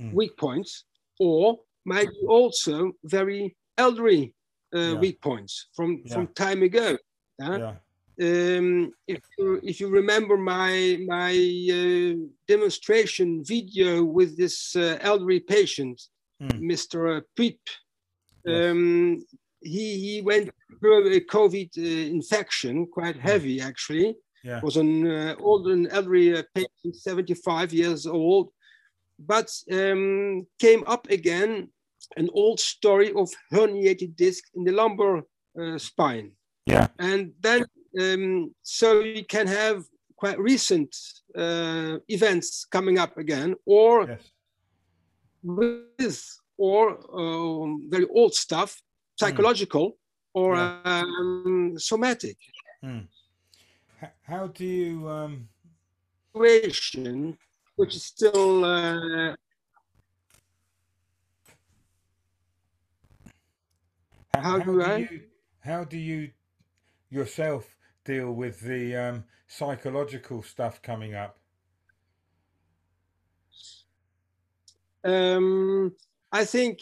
[0.01, 0.11] mm.
[0.11, 0.85] weak points,
[1.19, 4.33] or might be also very elderly
[4.73, 4.93] uh, yeah.
[4.95, 6.13] weak points from yeah.
[6.15, 6.97] from time ago.
[7.37, 7.75] Yeah.
[8.19, 15.41] Um, if you, if you remember my my uh, demonstration video with this uh, elderly
[15.41, 16.01] patient,
[16.41, 16.59] mm.
[16.59, 17.21] Mr.
[17.35, 17.59] Peep,
[18.47, 19.25] um,
[19.62, 23.21] he he went through a COVID uh, infection, quite hmm.
[23.21, 24.15] heavy actually.
[24.43, 24.62] Yeah.
[24.62, 28.51] Was an uh, old and elderly uh, patient, 75 years old,
[29.17, 31.69] but um, came up again
[32.17, 35.23] an old story of herniated disc in the lumbar
[35.60, 36.31] uh, spine.
[36.67, 36.88] Yeah.
[36.99, 37.65] And then,
[37.99, 40.95] um, so you can have quite recent
[41.36, 44.31] uh, events coming up again, or yes.
[45.43, 48.81] with or um, very old stuff,
[49.15, 49.95] psychological mm.
[50.33, 50.79] or yeah.
[50.85, 52.37] um, somatic.
[52.83, 53.07] Mm.
[54.23, 55.09] How do you?
[55.09, 55.47] Um...
[56.33, 59.35] Which is still uh,
[64.33, 64.97] how, how do I?
[64.97, 65.21] You,
[65.59, 66.31] how do you
[67.09, 71.37] yourself deal with the um, psychological stuff coming up?
[75.03, 75.93] Um,
[76.35, 76.79] I think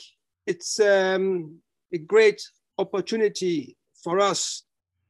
[0.48, 1.60] it's um,
[1.94, 2.42] a great
[2.80, 4.64] opportunity for us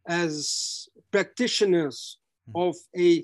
[0.06, 2.18] as practitioners
[2.50, 2.68] mm.
[2.68, 3.24] of a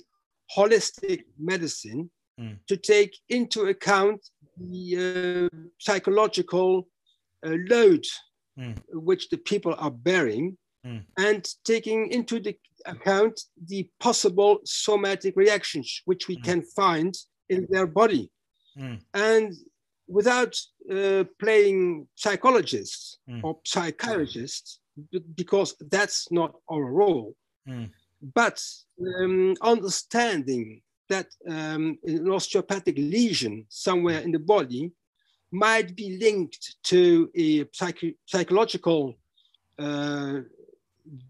[0.56, 2.58] holistic medicine mm.
[2.70, 4.22] to take into account
[4.58, 6.88] the uh, psychological
[7.46, 8.06] uh, load
[8.58, 8.80] mm.
[8.94, 11.04] which the people are bearing mm.
[11.18, 12.56] and taking into the
[12.86, 16.44] account the possible somatic reactions which we mm.
[16.46, 17.14] can find
[17.50, 18.32] in their body.
[18.78, 19.02] Mm.
[19.14, 19.54] And
[20.10, 20.54] without
[20.92, 23.44] uh, playing psychologists mm.
[23.44, 24.80] or psychiatrists,
[25.36, 27.36] because that's not our role,
[28.36, 28.62] but
[29.22, 34.92] um, understanding that um, an osteopathic lesion somewhere in the body
[35.52, 39.16] might be linked to a psych- psychological
[39.80, 40.40] uh,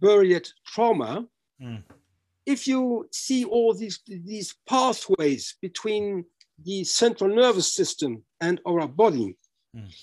[0.01, 1.25] buried trauma.
[1.61, 1.83] Mm.
[2.45, 6.25] If you see all these, these pathways between
[6.63, 9.35] the central nervous system and our body,
[9.75, 9.93] mm.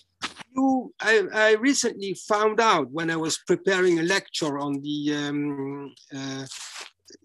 [0.54, 5.94] you, I, I, recently found out when I was preparing a lecture on the um,
[6.14, 6.46] uh,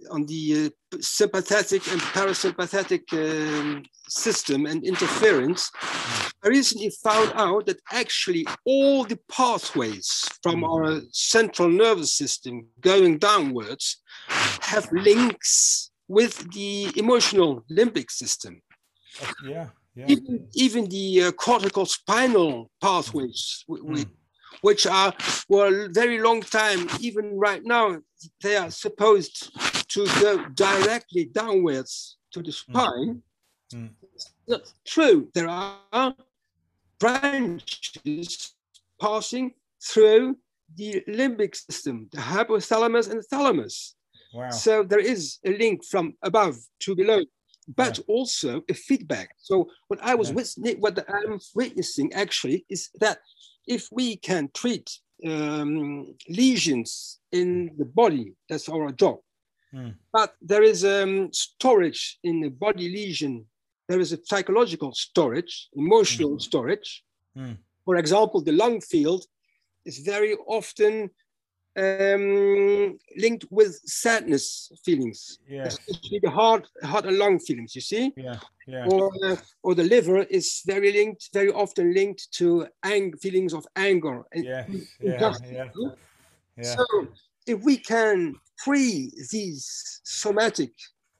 [0.10, 5.72] on the uh, sympathetic and parasympathetic um, system and interference,
[6.44, 13.20] I recently found out that actually all the pathways from our central nervous system going
[13.20, 14.02] downwards
[14.62, 18.62] have links with the emotional limbic system.
[19.46, 20.06] Yeah, yeah.
[20.08, 24.06] Even, even the uh, cortical spinal pathways, mm
[24.62, 27.98] which are for well very long time even right now
[28.42, 29.52] they are supposed
[29.88, 33.22] to go directly downwards to the spine
[33.74, 33.90] mm.
[34.48, 36.16] that's true there are
[37.00, 38.54] branches
[39.00, 39.52] passing
[39.84, 40.36] through
[40.76, 43.96] the limbic system the hypothalamus and the thalamus
[44.34, 44.50] wow.
[44.50, 47.22] so there is a link from above to below
[47.76, 48.04] but yeah.
[48.08, 50.74] also a feedback so what i was yeah.
[50.80, 53.20] what i'm witnessing actually is that
[53.68, 54.90] if we can treat
[55.26, 59.20] um, lesions in the body, that's our job.
[59.74, 59.96] Mm.
[60.12, 63.46] But there is um, storage in the body lesion.
[63.88, 66.42] There is a psychological storage, emotional mm.
[66.42, 67.04] storage.
[67.38, 67.58] Mm.
[67.86, 69.26] For example, the lung field
[69.86, 71.10] is very often
[71.78, 75.78] um, linked with sadness feelings, yes.
[75.88, 77.76] especially the heart, heart and lung feelings.
[77.76, 78.86] You see, yeah, yeah.
[78.86, 83.66] Or uh, or the liver is very linked, very often linked to ang- feelings of
[83.76, 84.24] anger.
[84.34, 85.70] Yes, yeah, yeah,
[86.58, 86.76] yeah.
[86.76, 86.86] So
[87.48, 90.72] if we can free these somatic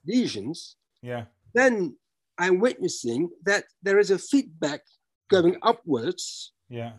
[0.06, 1.96] lesions, yeah, then
[2.38, 4.82] I'm witnessing that there is a feedback
[5.30, 6.52] going upwards.
[6.68, 6.92] Yeah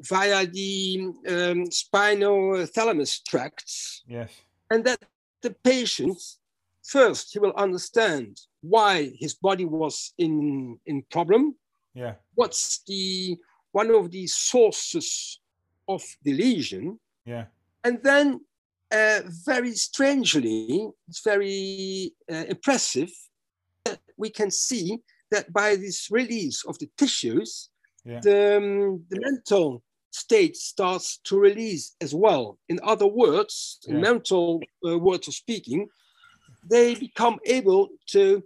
[0.00, 4.02] via the um, spinal thalamus tracts.
[4.06, 4.30] Yes.
[4.70, 5.02] And that
[5.42, 6.18] the patient
[6.84, 11.54] first he will understand why his body was in in problem.
[11.94, 12.14] Yeah.
[12.34, 13.36] What's the
[13.72, 15.40] one of the sources
[15.88, 16.98] of the lesion?
[17.24, 17.46] Yeah.
[17.84, 18.40] And then,
[18.90, 23.10] uh, very strangely, it's very uh, impressive
[23.84, 24.98] that we can see
[25.30, 27.70] that by this release of the tissues,
[28.04, 28.20] Yeah.
[28.20, 32.58] the, um, the mental state starts to release as well.
[32.68, 35.88] In other words, in mental uh, words of speaking,
[36.68, 38.42] they become able to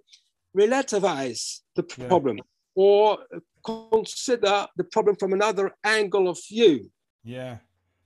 [0.56, 2.08] relativize the Yeah.
[2.08, 2.40] problem
[2.74, 3.18] or
[3.64, 6.90] consider the problem from another angle of view.
[7.24, 7.58] Yeah.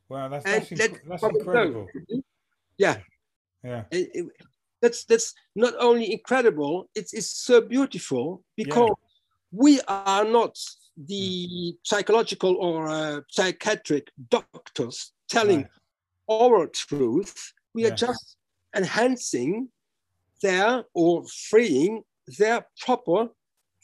[0.09, 1.51] Wow, that's that's, inc- that's problem go.
[1.53, 1.87] incredible.
[2.79, 3.01] Yeah,
[3.64, 3.85] Yeah.
[3.90, 4.27] it- it-
[4.83, 8.92] that's that's not only incredible it's, it's so beautiful because
[9.51, 10.55] we are not
[10.96, 15.70] the psychological or uh, psychiatric doctors telling Right.
[16.30, 17.88] our truth we Yeah.
[17.92, 18.37] are just
[18.74, 19.68] enhancing
[20.42, 22.02] their or freeing
[22.38, 23.28] their proper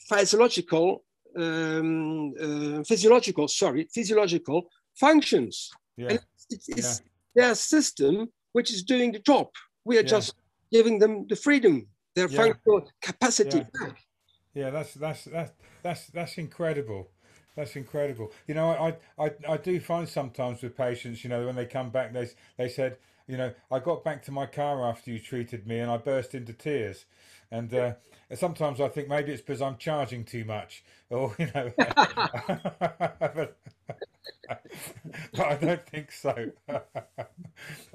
[0.09, 1.03] physiological
[1.35, 6.09] um, uh, physiological sorry physiological functions Yeah.
[6.09, 7.01] and it's, it's
[7.35, 9.47] their system which is doing the job.
[9.85, 10.09] We are Yeah.
[10.17, 10.35] just
[10.71, 12.37] giving them the freedom, their Yeah.
[12.43, 13.69] functional capacity Yeah.
[13.79, 13.97] back.
[14.53, 17.09] Yeah, that's that's that's that's that's incredible.
[17.55, 18.31] That's incredible.
[18.47, 21.89] You know, I, I I do find sometimes with patients, you know, when they come
[21.89, 25.65] back, they they said, you know, I got back to my car after you treated
[25.67, 27.05] me, and I burst into tears.
[27.51, 27.93] And uh,
[28.35, 31.95] sometimes I think maybe it's because I'm charging too much, or you know, but,
[35.33, 36.51] but I don't think so.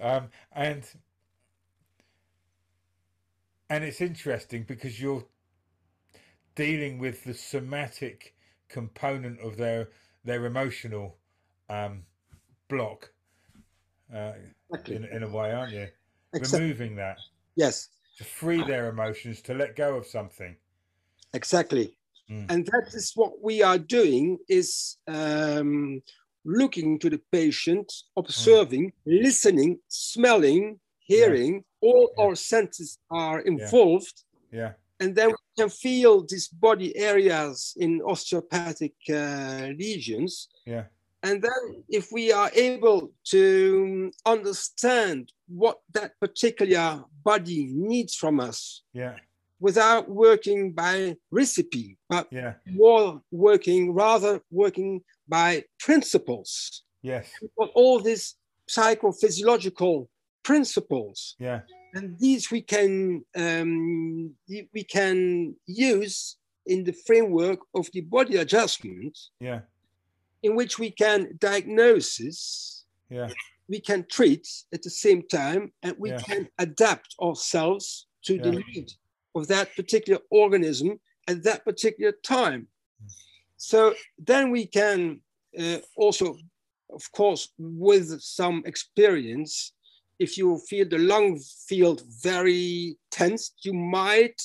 [0.00, 0.84] um, and
[3.70, 5.24] and it's interesting because you're
[6.58, 8.34] dealing with the somatic
[8.68, 9.88] component of their
[10.24, 11.16] their emotional
[11.70, 12.04] um,
[12.68, 13.12] block
[14.12, 14.32] uh,
[14.70, 14.96] Exactly.
[14.96, 15.88] in, in a way, aren't you?
[16.34, 16.68] Exactly.
[16.68, 17.16] Removing that
[17.56, 20.56] Yes, to free their emotions, to let go of something.
[21.32, 21.96] exactly.
[22.30, 22.50] Mm.
[22.50, 26.02] And that is what we are doing is um,
[26.44, 32.24] looking to the patient, observing, listening, smelling, hearing, all Yeah.
[32.24, 34.24] our senses are involved.
[34.52, 40.48] Yeah, And then we can feel these body areas in osteopathic uh, lesions.
[40.66, 40.84] Yeah,
[41.22, 48.82] And then, if we are able to understand what that particular body needs from us
[48.92, 49.16] yeah,
[49.60, 57.30] without working by recipe, but yeah, more working, rather working by principles, yes,
[57.74, 58.36] all these
[58.68, 60.06] psychophysiological
[60.44, 61.34] principles.
[61.38, 61.60] yeah,
[61.94, 69.18] And these we can, um, we can use in the framework of the body adjustment.
[69.40, 69.60] Yeah,
[70.42, 73.28] in which we can diagnose yeah,
[73.68, 76.18] we can treat at the same time, and we Yeah.
[76.18, 78.92] can adapt ourselves to the need
[79.34, 82.68] of that particular organism at that particular time.
[83.56, 85.20] So then we can
[85.58, 86.36] uh, also,
[86.90, 89.72] of course, with some experience,
[90.18, 94.40] if you feel the lung field very tense, you might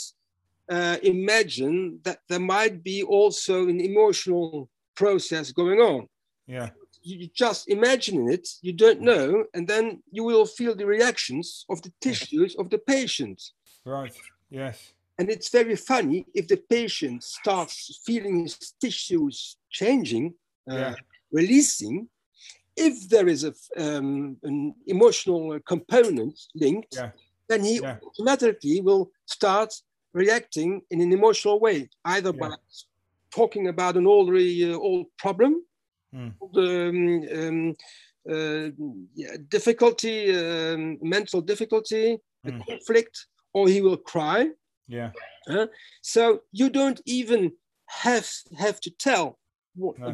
[0.69, 6.07] uh, imagine that there might be also an emotional process going on
[6.47, 6.69] yeah,
[7.01, 11.65] you you just imagine it, you don't know, and then you will feel the reactions
[11.69, 13.41] of the tissues of the patient.
[13.85, 14.13] right,
[14.49, 20.33] yes, And it's very funny if the patient starts feeling his tissues changing,
[20.69, 20.95] uh, Yeah.
[21.31, 22.09] releasing.
[22.75, 27.11] If there is a, um, an emotional component linked, Yeah.
[27.49, 27.97] then he Yeah.
[28.03, 29.73] automatically will start
[30.13, 32.39] reacting in an emotional way, either Yeah.
[32.49, 32.55] by
[33.31, 35.65] talking about an already uh, old problem
[36.13, 36.33] Mm.
[36.53, 37.75] the um, um,
[38.29, 38.69] uh,
[39.15, 42.65] yeah, difficulty, um, mental difficulty, the Mm.
[42.67, 44.51] conflict, or he will cry.
[44.87, 45.11] yeah,
[46.01, 47.51] So you don't even
[47.87, 49.39] have have to tell
[49.75, 50.13] what No.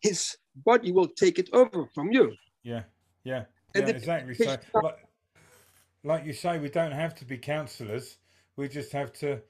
[0.00, 2.34] his body will take it over from you.
[2.62, 2.82] yeah,
[3.24, 4.34] yeah, yeah, exactly.
[4.34, 5.06] So, like,
[6.02, 8.16] like you say, we don't have to be counsellors.
[8.56, 9.40] We just have to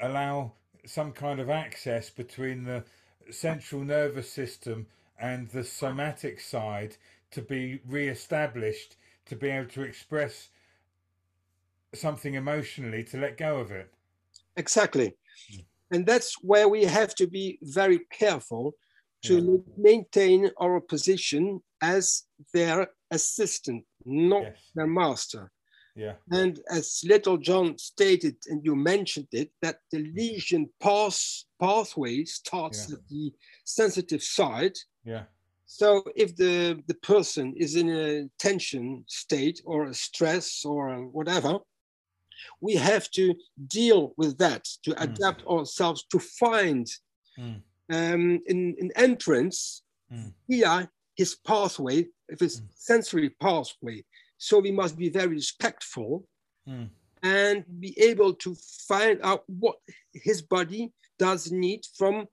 [0.00, 0.52] allow
[0.86, 2.84] some kind of access between the
[3.30, 4.86] central nervous system
[5.18, 6.96] and the somatic side
[7.30, 10.48] to be re-established to be able to express
[11.92, 13.92] something emotionally to let go of it
[14.58, 15.16] Exactly.
[15.52, 15.64] Mm.
[15.92, 18.74] And that's where we have to be very careful
[19.24, 25.50] to maintain our position as their assistant, not yes their master.
[25.96, 32.78] yeah And as Littlejohn stated, and you mentioned it, that the lesion pass pathway starts
[32.78, 32.94] Yeah.
[32.96, 33.32] at the
[33.64, 34.76] sensitive side.
[35.04, 35.24] yeah
[35.66, 40.84] So if the, the person is in a tension state or a stress or
[41.16, 41.52] whatever,
[42.60, 43.34] we have to
[43.66, 45.02] deal with that, to mm.
[45.06, 46.86] adapt ourselves, to find
[47.38, 47.60] mm.
[47.90, 49.82] Um, an, an entrance
[50.12, 50.32] mm.
[50.46, 52.66] here, his pathway, if it's mm.
[52.74, 54.04] sensory pathway.
[54.36, 56.24] So we must be very respectful
[56.68, 56.88] mm.
[57.22, 58.54] and be able to
[58.86, 59.76] find out what
[60.12, 62.26] his body does need from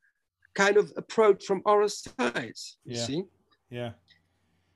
[0.54, 2.60] kind of approach from our side.
[2.86, 3.06] You yeah.
[3.06, 3.24] see?
[3.70, 3.92] Yeah.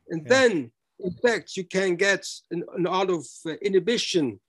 [0.09, 0.30] And yeah.
[0.30, 4.39] then, in fact, you can get an, an out of uh, inhibition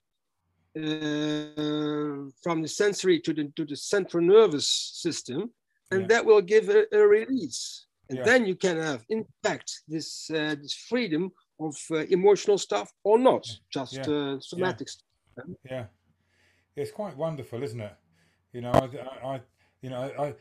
[0.75, 5.51] uh, from the sensory to the, to the central nervous system,
[5.91, 6.07] and yeah.
[6.07, 7.85] that will give a, a release.
[8.09, 8.25] And yeah.
[8.25, 13.17] then you can have, in fact, this, uh, this freedom of uh, emotional stuff or
[13.17, 15.05] not, just uh, somatic stuff.
[15.69, 15.85] Yeah,
[16.75, 17.95] it's quite wonderful, isn't it?
[18.51, 19.41] You know, I, I
[19.81, 20.35] you know, I,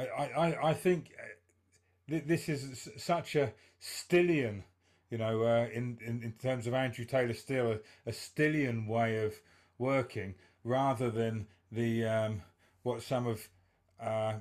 [0.00, 3.52] I, I, I think uh, this is such a
[3.82, 4.62] Stillian
[5.14, 7.78] you know, uh, in, in, in terms of Andrew Taylor Still, a,
[8.08, 9.34] a Stillian way of
[9.78, 10.34] working
[10.64, 12.42] rather than the um,
[12.84, 13.48] what some of
[14.00, 14.34] uh,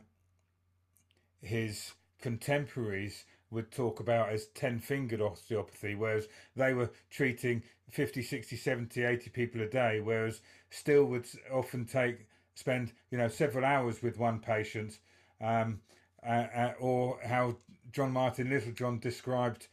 [1.41, 8.55] his contemporaries would talk about as 10 fingered osteopathy, whereas they were treating 50, 60,
[8.55, 10.41] 70, 80 people a day, whereas
[10.73, 12.25] Still would often take,
[12.55, 14.97] spend, you know, several hours with one patient,
[15.39, 15.81] um,
[16.25, 17.57] uh, uh, or how
[17.91, 19.67] John Martin Littlejohn described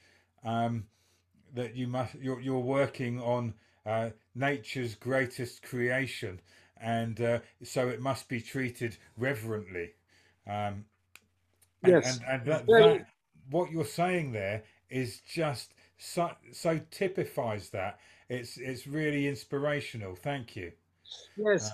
[0.44, 0.84] um,
[1.54, 3.54] that you must you're, you're working on
[3.86, 6.38] uh, nature's greatest creation,
[6.80, 9.90] and uh, so it must be treated reverently.
[10.46, 10.84] Um,
[11.82, 13.06] and, yes, and, and that, that,
[13.50, 17.98] what you're saying there is just so, so typifies that.
[18.28, 20.14] It's it's really inspirational.
[20.14, 20.72] Thank you.
[21.36, 21.70] Yes,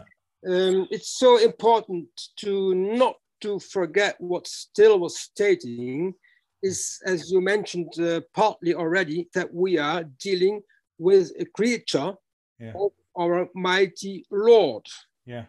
[0.47, 6.15] uh, um, it's so important to not to forget what Still was stating
[6.63, 10.63] is, as you mentioned uh, partly already, that we are dealing
[10.99, 12.15] with a creature
[12.59, 12.73] yeah.
[12.75, 14.87] of our mighty Lord.
[15.25, 15.45] Yeah.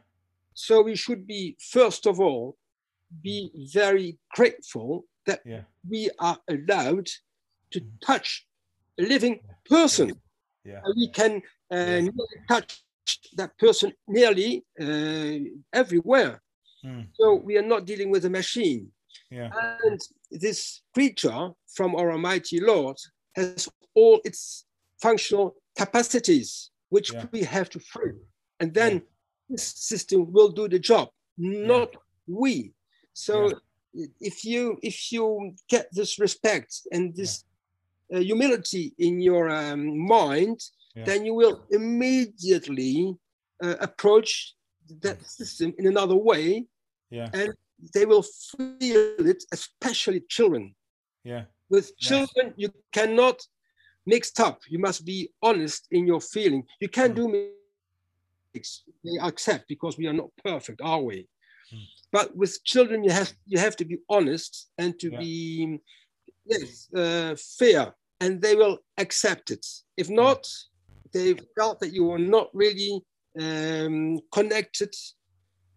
[0.53, 2.57] So we should be, first of all,
[3.21, 5.61] be very grateful that yeah.
[5.87, 7.07] we are allowed
[7.71, 8.05] to mm-hmm.
[8.05, 8.45] touch
[8.99, 9.39] a living
[9.69, 10.13] person.
[10.63, 10.81] Yeah.
[10.83, 11.41] And we can
[11.71, 12.01] uh,
[12.47, 12.81] touch
[13.35, 16.41] that person nearly uh, everywhere.
[16.83, 17.07] Mm.
[17.13, 18.91] So we are not dealing with a machine.
[19.29, 19.49] Yeah.
[19.83, 19.99] And
[20.31, 22.97] this creature from our mighty Lord
[23.35, 24.65] has all its
[25.01, 27.25] functional capacities, which yeah.
[27.31, 28.13] we have to free.
[28.59, 28.99] And then yeah.
[29.49, 31.95] this system will do the job, not
[32.27, 32.73] we.
[33.13, 33.51] So
[34.19, 37.43] if you if you get this respect and this
[38.13, 40.59] uh, humility in your um, mind,
[41.05, 43.15] then you will immediately
[43.63, 44.55] uh, approach
[45.01, 46.65] that system in another way.
[47.09, 47.29] Yeah.
[47.33, 47.53] And
[47.93, 50.75] they will feel it, especially children.
[51.23, 51.43] Yeah.
[51.69, 53.45] With children, you cannot
[54.07, 54.61] mix up.
[54.67, 56.63] You must be honest in your feeling.
[56.79, 57.17] You can't mm.
[57.17, 57.51] do
[58.53, 58.83] mix.
[59.03, 61.27] They accept because we are not perfect, are we?
[61.73, 61.85] Mm.
[62.11, 65.19] But with children, you have you have to be honest and to yeah.
[65.19, 65.79] be
[66.45, 69.65] yes uh, fair, and they will accept it.
[69.97, 70.47] If not,
[71.13, 73.01] they felt that you are not really
[73.39, 74.93] um, connected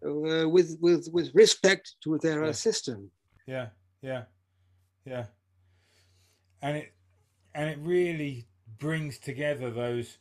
[0.05, 2.51] uh, with with with respect to their yeah.
[2.53, 3.11] system.
[3.45, 3.67] Yeah,
[4.01, 4.23] yeah,
[5.05, 5.25] yeah,
[6.61, 6.93] and it
[7.55, 8.45] and it really
[8.79, 10.17] brings together those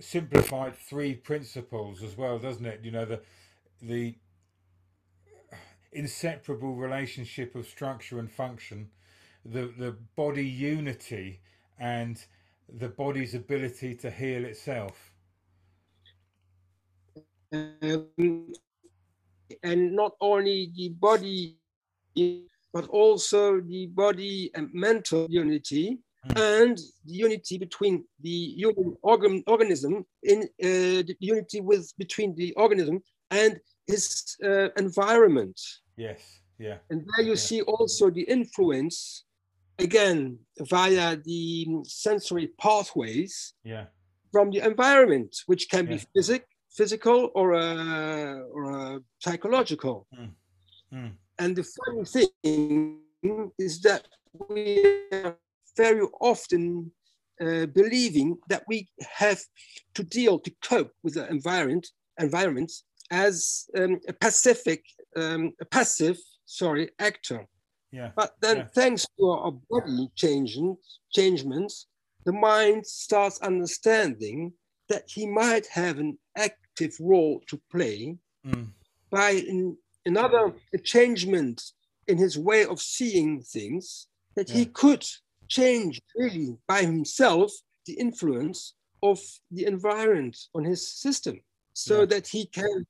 [0.00, 2.80] simplified three principles as well, doesn't it?
[2.82, 3.20] You know the
[3.82, 4.16] the
[5.92, 8.90] inseparable relationship of structure and function,
[9.44, 11.40] the the body unity,
[11.78, 12.24] and
[12.68, 15.12] the body's ability to heal itself
[17.52, 18.52] um,
[19.62, 21.56] and not only the body,
[22.72, 25.98] but also the body and mental unity
[26.28, 26.60] mm.
[26.60, 32.52] and the unity between the human organ, organism in uh, the unity with between the
[32.54, 33.00] organism
[33.30, 35.58] and his uh, environment.
[35.96, 36.78] Yes, yeah.
[36.90, 37.46] And there you yeah.
[37.48, 39.24] see also the influence
[39.78, 43.86] again via the sensory pathways yeah.
[44.32, 45.96] from the environment, which can yeah.
[45.96, 46.46] be physical
[46.78, 50.06] physical or a, or a psychological.
[50.14, 50.30] Mm.
[50.94, 51.12] Mm.
[51.38, 54.06] And the funny thing is that
[54.48, 55.36] we are
[55.76, 56.90] very often
[57.40, 59.40] uh, believing that we have
[59.94, 61.86] to deal to cope with the environment
[62.20, 64.82] environments as um, a pacific
[65.16, 67.46] um, a passive sorry actor
[67.92, 68.66] yeah but then yeah.
[68.74, 70.76] thanks to our body changing
[71.12, 71.86] changements
[72.24, 74.52] the mind starts understanding
[74.88, 78.66] that he might have an active role to play mm.
[79.10, 79.76] by in,
[80.06, 80.52] another
[80.84, 81.62] changement
[82.06, 84.56] in his way of seeing things that yeah.
[84.56, 85.04] he could
[85.48, 87.52] change really by himself
[87.86, 89.20] the influence of
[89.50, 91.40] the environment on his system
[91.72, 92.06] so yeah.
[92.06, 92.86] that he can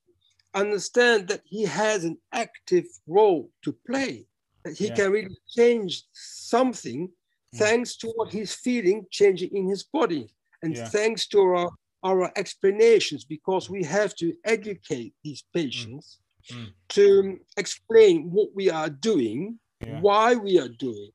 [0.55, 4.27] understand that he has an active role to play,
[4.65, 4.95] that he yeah.
[4.95, 7.09] can really change something
[7.57, 10.29] thanks to what he's feeling changing in his body
[10.63, 11.71] and thanks to our,
[12.03, 16.21] our explanations because we have to educate these patients
[16.51, 16.73] mm.
[16.89, 20.01] To explain what we are doing, yeah.
[20.01, 21.11] why we are doing,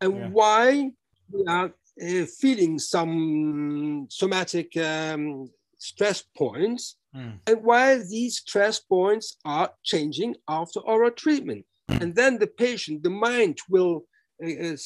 [0.00, 0.90] and why
[1.30, 1.72] we are
[2.02, 7.38] uh, feeling some somatic um, stress points mm.
[7.46, 11.64] and why these stress points are changing after oral treatment.
[11.90, 12.00] Mm.
[12.00, 14.04] And then the patient, the mind will
[14.44, 14.76] uh,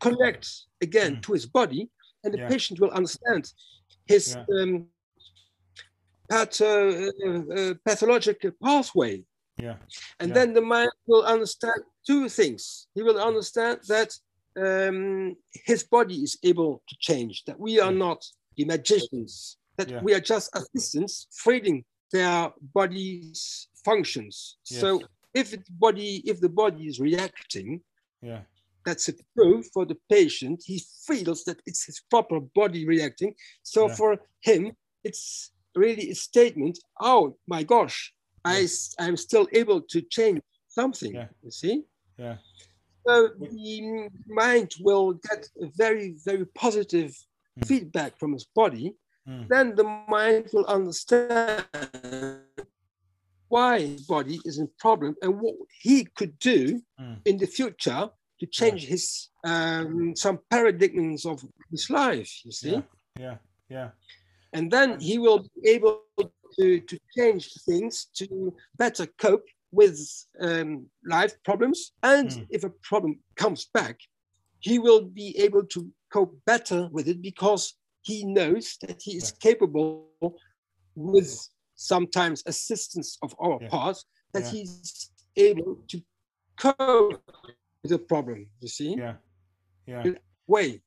[0.00, 0.48] connect
[0.80, 1.22] again mm.
[1.22, 1.88] to his body,
[2.24, 2.48] and the yeah.
[2.48, 3.52] patient will understand
[4.06, 4.62] his yeah.
[4.62, 4.86] um,
[6.28, 9.22] path, uh, uh, pathological pathway.
[9.58, 9.76] Yeah.
[10.20, 12.86] And then the mind will understand two things.
[12.94, 14.12] He will understand that
[14.56, 18.24] um, his body is able to change, that we are not
[18.56, 20.00] the magicians, that yeah.
[20.02, 24.58] we are just assistants feeding their body's functions.
[24.70, 24.80] Yes.
[24.80, 25.02] So
[25.34, 27.80] if the body, if the body is reacting,
[28.22, 28.40] yeah,
[28.84, 30.62] that's a proof for the patient.
[30.64, 33.34] He feels that it's his proper body reacting.
[33.62, 33.94] So yeah.
[33.94, 34.72] for him,
[35.04, 36.78] it's really a statement.
[37.00, 38.17] Oh my gosh, yeah.
[38.44, 38.66] I
[38.98, 41.14] I'm still able to change something.
[41.14, 41.28] Yeah.
[41.42, 41.84] You see?
[42.16, 42.36] Yeah.
[43.06, 47.16] So the mind will get a very very positive
[47.58, 47.66] mm.
[47.66, 48.94] feedback from his body
[49.28, 49.48] mm.
[49.48, 51.64] then the mind will understand
[53.48, 57.16] why his body is in problem and what he could do mm.
[57.24, 58.10] in the future
[58.40, 58.90] to change yeah.
[58.90, 62.40] his um, some paradigms of his life.
[62.44, 62.70] You see?
[62.70, 62.82] Yeah,
[63.18, 63.36] yeah,
[63.68, 63.88] yeah.
[64.52, 66.02] And then he will be able
[66.58, 69.98] to, to change things to better cope with
[70.40, 71.92] um, life problems.
[72.02, 72.46] And mm.
[72.50, 73.98] if a problem comes back,
[74.60, 79.32] he will be able to cope better with it because he knows that he is
[79.32, 80.06] capable
[80.94, 83.68] with sometimes assistance of our yeah.
[83.68, 83.96] part
[84.32, 84.50] that yeah.
[84.50, 86.02] he's able to
[86.58, 87.22] cope
[87.82, 89.14] with the problem you see yeah
[89.86, 90.02] yeah
[90.48, 90.80] way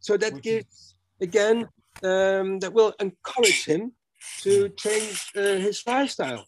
[0.00, 0.94] so that Which gives is...
[1.20, 1.68] again
[2.02, 3.92] um, that will encourage him
[4.40, 6.46] to change uh, his lifestyle.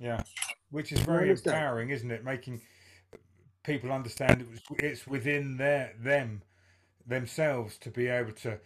[0.00, 0.22] Yeah
[0.72, 2.24] which is very empowering isn't it?
[2.24, 2.60] Making
[3.62, 4.44] people understand
[4.78, 6.42] it's within their them
[7.06, 8.58] themselves to be able to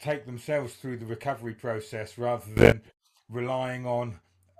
[0.00, 2.82] take themselves through the recovery process rather than
[3.28, 4.18] relying on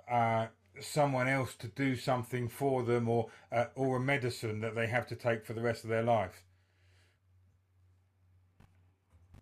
[0.09, 0.47] uh,
[0.79, 5.05] someone else to do something for them or uh, or a medicine that they have
[5.07, 6.43] to take for the rest of their life.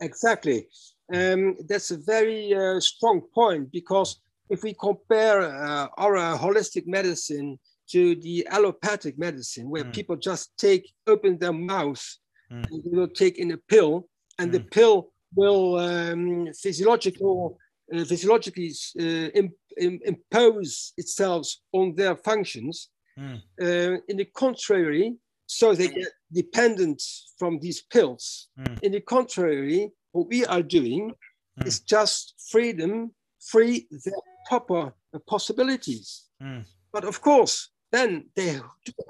[0.01, 0.67] Exactly.
[1.13, 7.59] Um, that's a very uh, strong point because if we compare uh, our holistic medicine
[7.89, 9.93] to the allopathic medicine, where mm.
[9.93, 12.03] people just take, open their mouth,
[12.51, 12.65] mm.
[12.69, 14.07] and they will take in a pill,
[14.39, 14.53] and mm.
[14.53, 17.57] the pill will um, physiological,
[17.93, 22.89] uh, physiologically uh, imp impose itself on their functions.
[23.17, 23.41] Mm.
[23.61, 25.15] Uh, in the contrary,
[25.47, 27.01] so they get dependent
[27.37, 28.49] from these pills.
[28.59, 28.83] Mm.
[28.83, 31.11] In the contrary, what we are doing
[31.59, 31.67] mm.
[31.67, 34.13] is just freedom, free their
[34.47, 34.93] proper
[35.27, 36.25] possibilities.
[36.39, 36.59] Hmm.
[36.93, 38.59] But of course, then they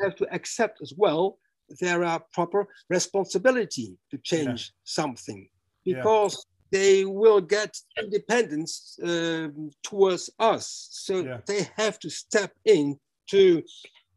[0.01, 1.37] have to accept as well
[1.79, 4.81] there are proper responsibility to change yeah.
[4.83, 5.47] something
[5.83, 6.79] because yeah.
[6.79, 10.87] they will get independence um, towards us.
[10.91, 11.37] So yeah.
[11.45, 12.97] they have to step in
[13.31, 13.63] to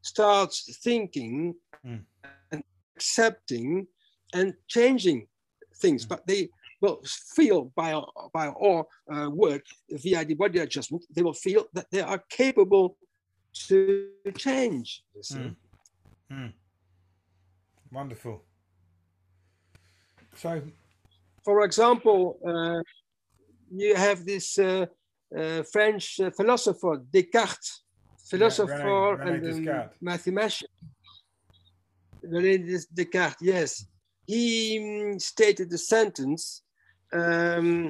[0.03, 1.55] start thinking
[1.87, 2.01] mm.
[3.01, 3.87] Accepting
[4.39, 5.27] and changing
[5.83, 6.05] things.
[6.05, 6.09] Mm.
[6.11, 6.43] But they
[6.83, 7.01] will
[7.37, 8.81] feel by our, by our
[9.13, 12.97] uh, work via the body adjustment, they will feel that they are capable
[13.69, 15.03] to change.
[15.33, 15.57] Mm.
[16.33, 16.53] mm.
[17.93, 18.37] Wonderful.
[20.37, 20.63] So
[21.45, 22.21] for example,
[22.51, 22.81] uh,
[23.83, 24.87] you have this uh,
[25.37, 27.83] uh, French philosopher Descartes,
[28.31, 30.69] philosopher yeah, René, René and um, mathematician.
[32.25, 33.87] René Descartes, yes.
[34.27, 36.63] He um, stated the sentence,
[37.13, 37.89] um,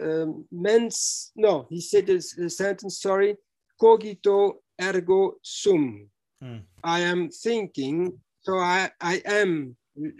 [0.00, 3.36] um, mens, no, he said this, the sentence, sorry,
[3.80, 6.08] cogito ergo sum.
[6.40, 6.58] Hmm.
[6.82, 9.76] I am thinking, so I, I am,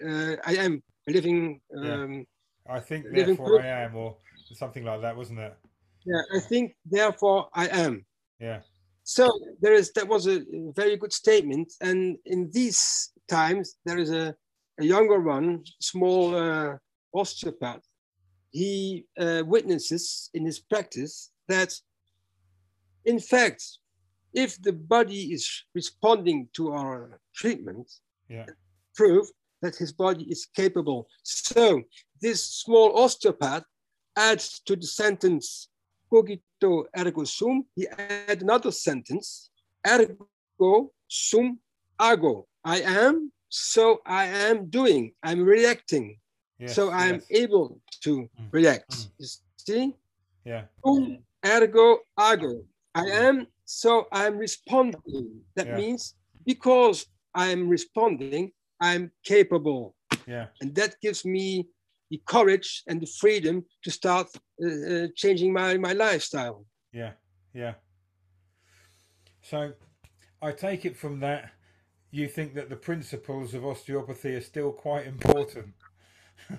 [0.07, 2.27] uh, I am living um,
[2.69, 4.17] I think therefore I am, or
[4.55, 5.55] something like that, wasn't it?
[6.07, 8.05] Yeah, I think therefore I am.
[8.39, 8.61] Yeah.
[9.03, 9.29] So
[9.61, 10.45] there is that was a
[10.77, 14.35] very good statement, and in these times there is a,
[14.83, 16.77] a younger one, small uh,
[17.15, 17.85] osteopath.
[18.51, 21.73] He uh, witnesses in his practice that,
[23.05, 23.63] in fact,
[24.35, 27.87] if the body is responding to our treatment,
[28.29, 28.47] yeah.
[28.95, 29.27] prove
[29.63, 31.09] that his body is capable.
[31.23, 31.83] So
[32.21, 33.65] this small osteopath
[34.17, 35.69] adds to the sentence
[36.11, 39.51] cogito ergo sum, he adds another sentence,
[39.87, 41.59] ergo sum
[41.99, 42.47] ago.
[42.65, 46.19] I am, so I am doing, I'm reacting.
[46.59, 47.43] Yes, so I'm yes.
[47.43, 48.49] able to mm.
[48.53, 48.91] react.
[48.91, 49.11] Mm.
[49.19, 49.27] You
[49.59, 49.95] see?
[50.45, 50.65] Yeah.
[50.85, 52.65] Sum ergo ago.
[52.95, 55.41] I am, so I'm responding.
[55.57, 55.77] That yeah.
[55.77, 59.95] means because I'm responding, I'm capable.
[60.27, 60.47] Yeah.
[60.61, 61.67] And that gives me
[62.11, 64.27] the courage and the freedom to start
[64.63, 66.67] uh, uh, changing my, my lifestyle.
[66.93, 67.13] Yeah,
[67.55, 67.75] yeah.
[69.43, 69.73] So
[70.43, 71.51] I take it from that,
[72.11, 75.75] you think that the principles of osteopathy are still quite important.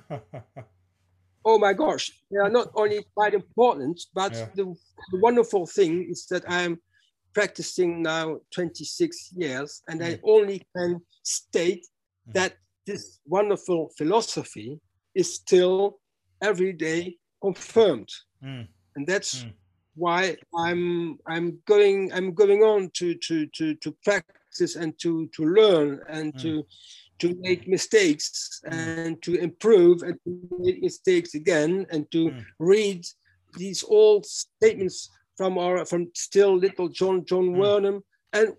[1.46, 4.48] oh my gosh, they are not only quite important, but yeah.
[4.56, 4.74] the,
[5.12, 6.80] the, wonderful thing is that I'm
[7.34, 10.14] practicing now 26 years and mm.
[10.14, 11.86] I only can state
[12.30, 12.34] mm.
[12.34, 12.54] that
[12.86, 14.80] this wonderful philosophy
[15.16, 16.00] is still
[16.42, 18.10] every day confirmed.
[18.44, 18.68] Mm.
[18.96, 19.54] And that's mm.
[19.96, 25.46] why I'm I'm going I'm going on to to to to practice and to to
[25.46, 26.42] learn and mm.
[26.42, 26.66] to
[27.20, 28.74] to make mistakes mm.
[28.74, 32.46] and to improve and to make mistakes again and to mm.
[32.60, 33.06] read
[33.58, 37.58] these old statements from our from still Littlejohn John mm.
[37.58, 38.02] Wernham
[38.34, 38.54] and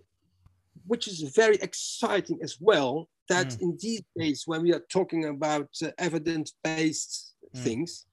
[0.87, 3.61] which is very exciting as well that mm.
[3.61, 7.59] in these days when we are talking about uh, evidence-based mm.
[7.59, 8.05] things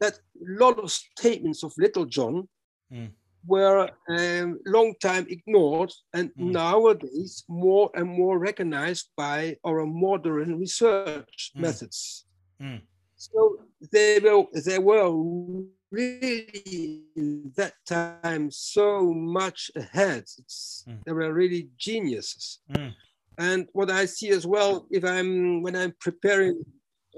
[0.00, 2.48] that a lot of statements of Littlejohn
[2.92, 3.10] mm.
[3.46, 6.52] Were um, long time ignored and mm.
[6.52, 11.60] nowadays more and more recognized by our modern research mm.
[11.60, 12.26] methods
[12.60, 12.80] mm.
[13.16, 13.58] so
[13.90, 15.10] they were they were
[15.90, 20.24] really in that time so much ahead
[21.04, 22.60] they were really geniuses
[23.38, 26.64] and what I see as well, if I'm when I'm preparing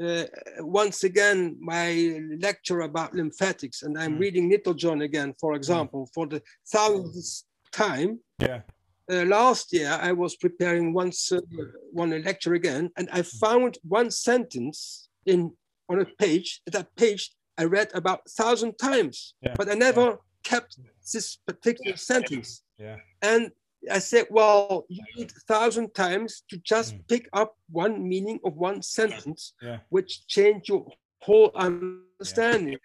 [0.02, 0.24] uh,
[0.58, 4.20] once again my lecture about lymphatics, and I'm mm.
[4.20, 6.42] reading John again, for example, for the
[6.72, 8.20] thousandth time.
[8.38, 8.60] Yeah.
[9.10, 11.40] Uh, last year I was preparing once uh,
[11.92, 13.38] one lecture again, and I mm.
[13.38, 15.52] found one sentence in
[15.88, 16.62] on a page.
[16.66, 19.54] That page I read about thousand times, yeah.
[19.56, 20.16] but I never yeah.
[20.42, 20.78] kept
[21.12, 22.62] this particular sentence.
[22.78, 22.96] Yeah.
[23.22, 23.50] And
[23.90, 27.08] I said, well, you need a thousand times to just mm.
[27.08, 29.78] pick up one meaning of one sentence, yeah.
[29.90, 30.86] which change your
[31.20, 32.78] whole understanding.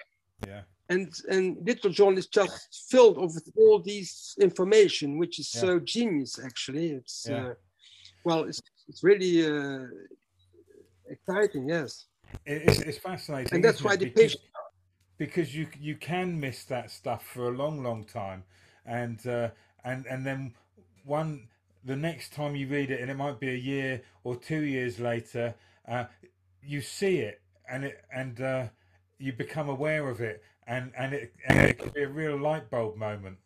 [0.46, 0.48] Yeah.
[0.48, 0.62] yeah.
[0.90, 5.62] And and Littlejohn is just filled with all these information, which is yeah.
[5.62, 6.40] so genius.
[6.44, 7.54] Actually, it's uh,
[8.24, 9.86] well, it's it's really uh,
[11.08, 11.70] exciting.
[11.70, 12.08] Yes,
[12.44, 14.44] it's, it's fascinating, and that's why the because, patient
[15.20, 18.44] because you you can miss that stuff for a long, long time,
[18.86, 19.50] and uh,
[19.84, 20.54] and and then
[21.06, 21.48] one
[21.86, 25.00] the next time you read it, and it might be a year or two years
[25.00, 25.56] later,
[25.88, 26.06] uh,
[26.62, 28.66] you see it and it and uh,
[29.18, 32.70] you become aware of it, and and it and it can be a real light
[32.70, 33.38] bulb moment.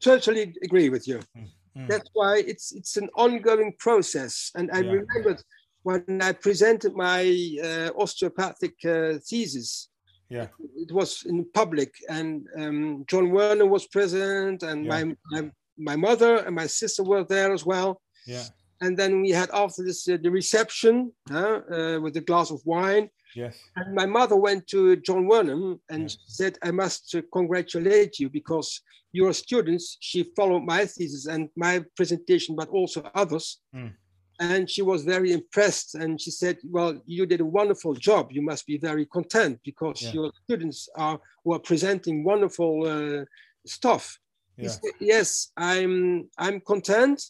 [0.00, 1.20] Totally agree with you.
[1.36, 1.88] Mm, mm.
[1.88, 4.92] That's why it's it's an ongoing process, and I yeah.
[4.92, 5.42] remembered
[5.82, 7.22] when I presented my
[7.62, 9.88] uh, osteopathic uh, thesis.
[10.30, 14.90] Yeah, it was in public, and um, John Wernham was present, and yeah.
[15.04, 18.00] my, my my mother and my sister were there as well.
[18.26, 18.44] Yeah.
[18.80, 23.10] And then we had after this uh, the reception uh, with a glass of wine.
[23.34, 23.58] Yes.
[23.76, 28.80] And my mother went to John Wernham and said, "I must uh, congratulate you because
[29.12, 33.60] your students." She followed my thesis and my presentation, but also others.
[33.74, 33.92] Mm.
[34.40, 35.96] And she was very impressed.
[35.96, 38.30] And she said, "Well, you did a wonderful job.
[38.30, 40.12] You must be very content because yeah.
[40.12, 43.24] your students are were presenting wonderful uh,
[43.66, 44.18] stuff."
[44.58, 44.68] Yeah.
[44.70, 47.22] Said, yes, I'm I'm content,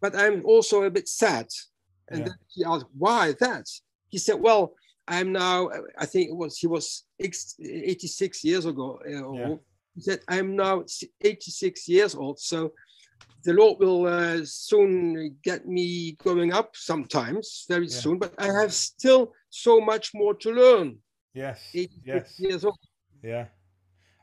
[0.00, 1.48] but I'm also a bit sad.
[2.08, 2.24] And yeah.
[2.26, 3.66] then he asked, why that?
[4.08, 4.74] He said, well,
[5.08, 9.00] I'm now, I think it was, he was 86 years ago.
[9.04, 9.56] Uh.
[9.94, 10.84] He said, I'm now
[11.20, 12.38] 86 years old.
[12.40, 12.72] So
[13.44, 17.96] the Lord will uh, soon get me going up sometimes, very yeah.
[17.96, 20.98] soon, but I have still so much more to learn.
[21.34, 21.60] Yes.
[21.72, 22.38] yes.
[22.38, 22.78] years old.
[23.22, 23.46] Yeah.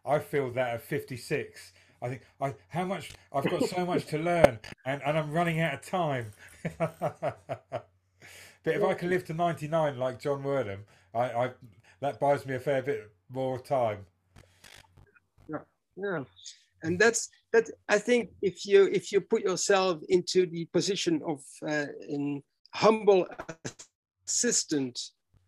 [0.06, 1.74] I feel that at 56.
[2.02, 5.60] I think I how much I've got so much to learn, and, and I'm running
[5.60, 6.32] out of time.
[6.78, 7.86] but
[8.66, 11.52] if I can live to 99 like John Wernham, I, I
[12.02, 14.06] that buys me a fair bit more time.
[15.50, 15.58] Yeah,
[15.97, 16.24] yeah,
[16.84, 17.70] and that's that.
[17.89, 22.41] I think if you if you put yourself into the position of uh, in
[22.74, 23.28] humble
[24.26, 25.00] assistant,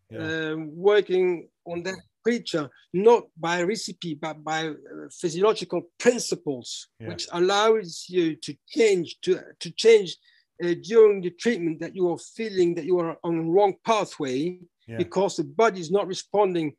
[0.09, 0.19] yeah.
[0.19, 4.73] uh, working on that creature not by recipe but by uh,
[5.11, 7.07] physiological principles yeah.
[7.09, 10.17] which allows you to change to to change
[10.63, 14.59] uh, during the treatment that you are feeling that you are on the wrong pathway
[14.87, 14.97] yeah.
[14.97, 16.73] because the body is not responding,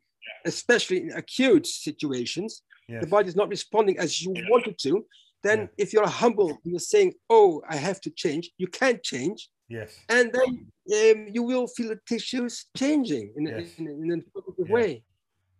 [0.45, 3.03] especially in acute situations, yes.
[3.03, 4.43] the body is not responding as you yeah.
[4.49, 5.05] wanted to,
[5.43, 5.67] then yeah.
[5.77, 9.49] if you're humble, you're saying, "Oh, I have to change." You can't change.
[9.67, 9.97] Yes.
[10.07, 13.67] And then um, you will feel the tissues changing in, yes.
[13.77, 15.03] in, in, in a positive way.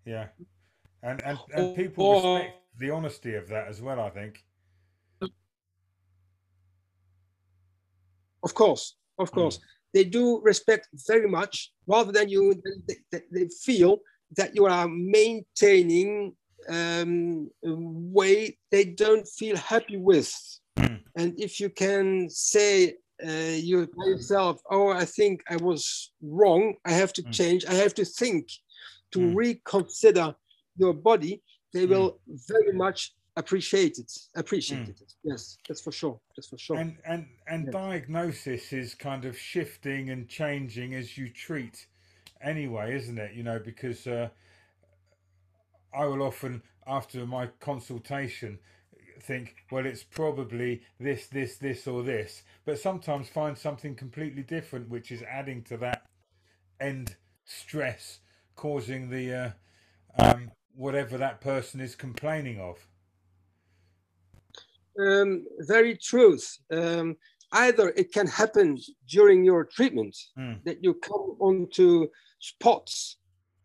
[0.05, 0.27] Yeah.
[1.01, 3.99] And and, and people or, respect the honesty of that as well.
[3.99, 4.43] I think.
[8.43, 9.35] Of course, of hmm.
[9.35, 9.61] course, mm.
[9.93, 11.71] they do respect very much.
[11.87, 12.53] Rather than you,
[13.11, 13.99] they, they feel
[14.35, 16.33] that you are maintaining
[16.69, 20.31] um, way they don't feel happy with.
[20.77, 21.01] Mm.
[21.15, 22.95] And if you can say
[23.25, 27.31] uh, you yourself, oh, I think I was wrong, I have to mm.
[27.31, 28.47] change, I have to think
[29.13, 29.35] to mm.
[29.35, 30.35] reconsider
[30.77, 31.41] your body,
[31.73, 34.11] they will very much appreciate it.
[34.35, 35.13] Appreciate it.
[35.23, 36.19] Yes, that's for sure.
[36.35, 36.77] That's for sure.
[36.77, 41.87] And and and diagnosis is kind of shifting and changing as you treat,
[42.41, 43.33] anyway, isn't it?
[43.33, 44.05] You know, because.
[44.07, 44.29] Uh,
[45.95, 48.57] I will often, after my consultation,
[49.21, 54.89] think, well, it's probably this, this, this, or this, but sometimes find something completely different,
[54.89, 56.07] which is adding to that
[56.79, 58.21] end stress,
[58.55, 59.51] causing the uh,
[60.19, 62.77] um, whatever that person is complaining of.
[64.99, 66.57] Um, very truth.
[66.71, 67.17] Um,
[67.53, 68.77] either it can happen
[69.07, 70.63] during your treatment mm.
[70.65, 72.07] that you come onto
[72.39, 73.17] spots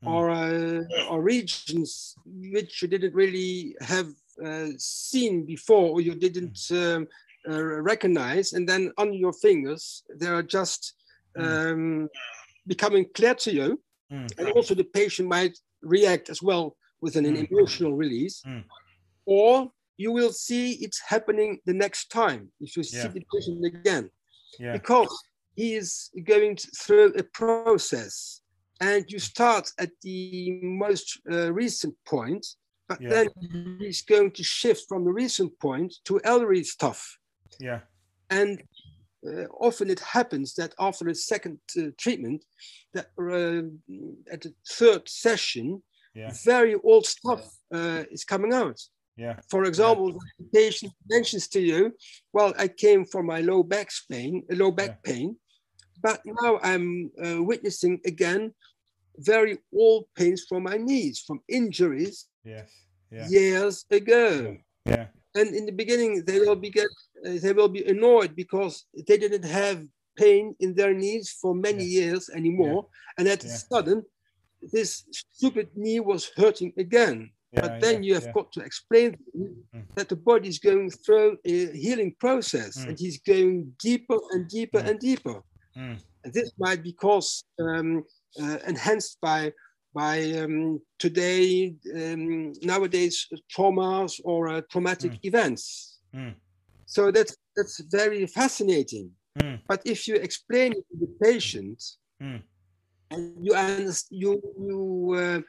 [0.04, 0.10] mm.
[0.10, 4.08] or uh, or regions which you didn't really have
[4.44, 6.96] uh, seen before or you didn't mm.
[6.96, 7.08] um,
[7.48, 10.94] uh, recognize, and then on your fingers they are just
[11.36, 11.72] mm.
[11.72, 12.08] um,
[12.66, 13.80] becoming clear to you,
[14.12, 14.38] mm.
[14.38, 17.50] and also the patient might react as well with an, an mm.
[17.50, 18.42] emotional release,
[19.26, 24.10] or you will see it's happening the next time if you see the patient again,
[24.58, 24.72] yeah.
[24.72, 25.12] because
[25.56, 28.42] he is going through a process
[28.80, 32.46] and you start at the most uh, recent point,
[32.88, 33.08] but yeah.
[33.08, 33.28] then
[33.80, 37.18] he's going to shift from the recent point to elderly stuff.
[37.58, 37.80] Yeah.
[38.30, 38.62] And
[39.26, 42.44] uh, often it happens that after a second uh, treatment,
[42.94, 43.68] that uh,
[44.32, 45.82] at the third session,
[46.14, 46.32] yeah.
[46.44, 47.42] very old stuff
[47.74, 48.80] uh, is coming out.
[49.16, 49.36] Yeah.
[49.50, 50.18] For example, yeah.
[50.38, 51.92] the patient mentions to you,
[52.32, 55.12] "Well, I came for my low back pain, a low back yeah.
[55.12, 55.36] pain,
[56.02, 58.54] but now I'm uh, witnessing again
[59.18, 62.70] very old pains from my knees, from injuries yes.
[63.10, 63.28] yeah.
[63.28, 64.56] years ago.
[64.86, 64.92] Yeah.
[64.92, 65.06] yeah.
[65.34, 66.86] And in the beginning, they will be get,
[67.22, 69.84] they will be annoyed because they didn't have
[70.16, 72.00] pain in their knees for many yeah.
[72.00, 74.04] years anymore, and at a sudden,
[74.72, 77.30] this stupid knee was hurting again.
[77.52, 79.54] but then you have got to explain mm.
[79.94, 82.88] that the body is going through a healing process, mm.
[82.88, 84.88] and he's going deeper and deeper mm.
[84.88, 85.42] and deeper.
[85.76, 85.96] Mm.
[86.24, 88.04] And this might be because um,
[88.42, 89.52] uh, enhanced by
[89.94, 95.20] by um, today um, nowadays traumas or uh, traumatic mm.
[95.22, 95.98] events.
[96.88, 99.10] So that's that's very fascinating.
[99.38, 99.60] Mm.
[99.68, 101.84] But if you explain it to the patient,
[102.20, 102.40] mm.
[103.10, 103.52] and you
[104.10, 105.40] you you uh,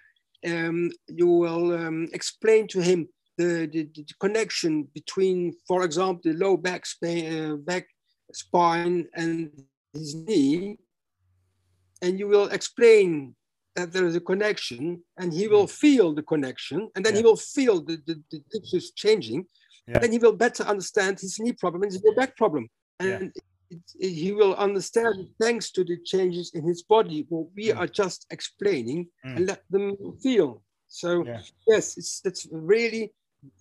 [0.52, 6.34] um, you will um, explain to him the, the, the, connection between, for example, the
[6.34, 7.88] low back, uh, back
[8.34, 9.50] spine and
[9.94, 10.78] his knee,
[12.02, 13.34] and you will explain
[13.76, 15.72] that there is a connection and he will mm.
[15.72, 17.20] feel the connection and then yeah.
[17.20, 19.46] he will feel the, the, the tissues changing
[19.90, 20.00] yeah.
[20.00, 22.68] then he will better understand his knee problem and his low back problem
[23.00, 23.78] and yeah.
[23.78, 27.78] it, it, he will understand thanks to the changes in his body what we mm.
[27.78, 29.36] are just explaining mm.
[29.36, 31.24] and let them feel so
[31.68, 33.14] yes it's that's really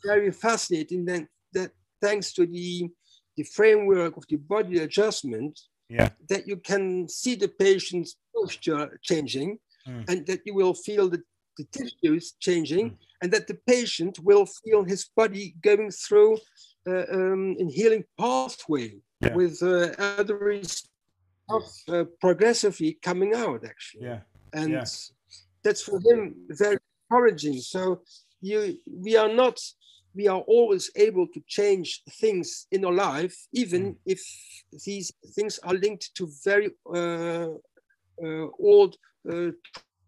[0.04, 1.70] very fascinating then that
[2.00, 2.88] thanks to the
[3.36, 5.58] the framework of the body adjustment
[5.88, 6.08] yeah.
[6.28, 10.08] that you can see the patient's posture changing mm.
[10.08, 11.22] and that you will feel the,
[11.56, 12.96] the tissues changing mm.
[13.22, 16.38] And that the patient will feel his body going through
[16.86, 19.34] uh, um, in healing pathway yeah.
[19.34, 24.20] with uh, other stuff uh, progressively coming out actually yeah
[24.52, 24.84] and yeah.
[25.62, 26.78] that's for him very
[27.10, 28.00] encouraging so
[28.40, 29.58] you we are not
[30.18, 33.96] we are always able to change things in our life, even mm.
[34.04, 34.20] if
[34.84, 37.48] these things are linked to very uh,
[38.24, 38.96] uh, old
[39.30, 39.50] uh,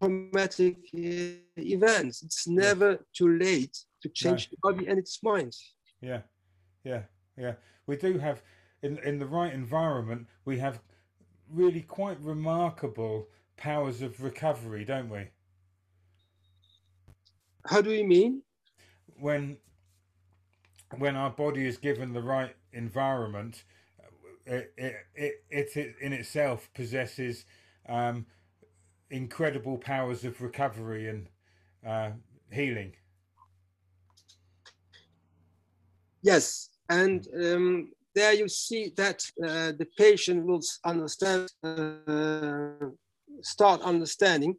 [0.01, 2.23] traumatic uh, events.
[2.23, 4.51] It's never too late to change no.
[4.51, 5.53] the body and its mind.
[6.01, 6.21] Yeah,
[6.83, 7.03] yeah,
[7.37, 7.53] yeah.
[7.85, 8.41] We do have,
[8.81, 10.79] in, in the right environment, we have
[11.49, 13.27] really quite remarkable
[13.57, 15.27] powers of recovery, don't we?
[17.65, 18.41] How do you mean?
[19.19, 19.57] When
[20.97, 23.63] when our body is given the right environment,
[24.45, 27.45] it, it, it, it in itself possesses
[27.87, 28.25] um,
[29.11, 31.27] incredible powers of recovery and
[31.87, 32.11] uh,
[32.51, 32.93] healing.
[36.23, 42.89] Yes, and um, there you see that uh, the patient will understand, uh,
[43.41, 44.55] start understanding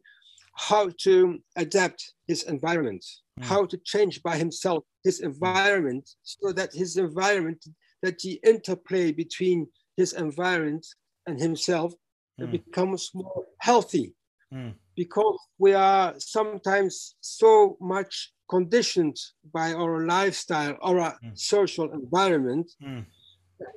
[0.55, 3.03] how to adapt his environment,
[3.39, 3.45] mm.
[3.45, 7.65] how to change by himself his environment, so that his environment,
[8.01, 10.85] that the interplay between his environment
[11.27, 11.93] and himself
[12.39, 12.51] mm.
[12.51, 14.13] becomes more healthy.
[14.53, 14.73] Mm.
[14.95, 19.17] Because we are sometimes so much conditioned
[19.51, 21.37] by our lifestyle, our mm.
[21.37, 23.05] social environment, mm.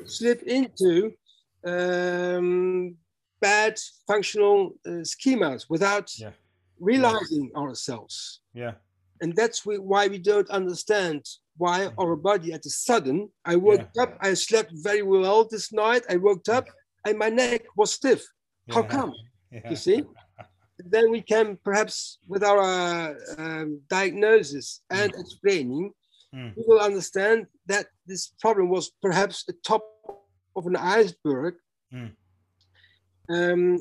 [0.05, 1.13] slip into
[1.67, 2.95] um,
[3.41, 6.31] bad functional uh, schemas without yeah.
[6.79, 7.61] realizing yeah.
[7.61, 8.41] ourselves.
[8.53, 8.73] Yeah.
[9.23, 11.25] And that's we, why we don't understand
[11.57, 11.95] why mm.
[11.99, 14.03] our body at a sudden, I woke yeah.
[14.03, 16.67] up, I slept very well this night, I woke up
[17.07, 18.23] and my neck was stiff.
[18.71, 19.15] How come?
[19.71, 20.03] You see?
[20.79, 25.21] Then we can perhaps with our um, diagnosis and mm.
[25.21, 25.91] explaining
[26.35, 26.55] mm.
[26.57, 29.83] we will understand that this problem was perhaps the top
[30.55, 31.55] of an iceberg
[31.93, 32.11] mm.
[33.31, 33.79] um,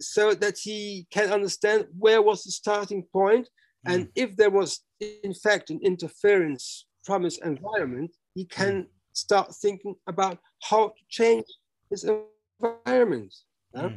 [0.00, 3.48] so that he can understand where was the starting point
[3.86, 4.10] and mm.
[4.16, 8.86] if there was in fact an interference from his environment he can mm.
[9.12, 11.46] start thinking about how to change
[11.90, 13.32] his environment
[13.76, 13.88] mm uh,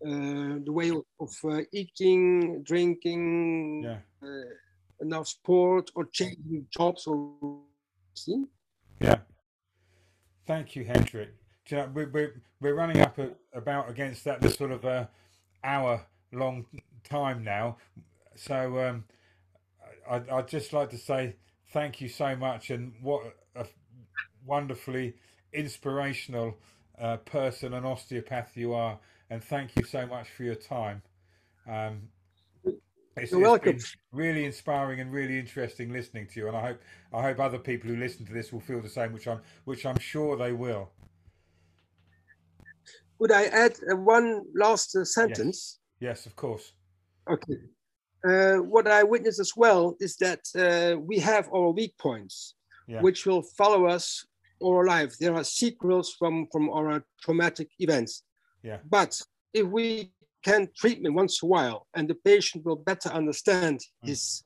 [0.00, 3.98] the way of, uh, eating, drinking, yeah.
[4.22, 4.42] Uh,
[5.00, 7.32] enough sport, or changing jobs or
[8.14, 8.44] see?
[9.00, 9.18] Yeah.
[10.46, 11.30] Thank you, Hendrik.
[11.70, 15.08] We're, we're, we're running up a, about against that the sort of a
[15.62, 16.66] hour long
[17.04, 17.76] time now.
[18.36, 19.04] So um,
[20.10, 21.36] I, I'd just like to say
[21.72, 23.66] thank you so much and what a
[24.44, 25.14] wonderfully
[25.52, 26.56] inspirational
[27.00, 28.98] uh, person and osteopath you are
[29.30, 31.02] and thank you so much for your time.
[31.68, 32.08] Um,
[33.16, 33.78] it's, You're welcome.
[34.12, 36.80] really inspiring and really interesting listening to you, and I hope
[37.12, 39.84] I hope other people who listen to this will feel the same, which I'm which
[39.86, 40.90] I'm sure they will.
[43.18, 45.80] Would I add uh, one last uh, sentence?
[46.00, 46.18] Yes.
[46.18, 46.26] yes.
[46.26, 46.72] of course.
[47.28, 47.58] Okay.
[48.26, 52.54] Uh, what I witness as well is that uh, we have our weak points,
[52.86, 53.00] yeah.
[53.00, 54.24] which will follow us
[54.60, 55.18] all our life.
[55.18, 58.22] There are sequels from from our traumatic events.
[58.62, 58.78] Yeah.
[58.88, 59.20] But
[59.52, 60.12] if we
[60.44, 64.08] can treat treatment once in a while and the patient will better understand mm.
[64.08, 64.44] his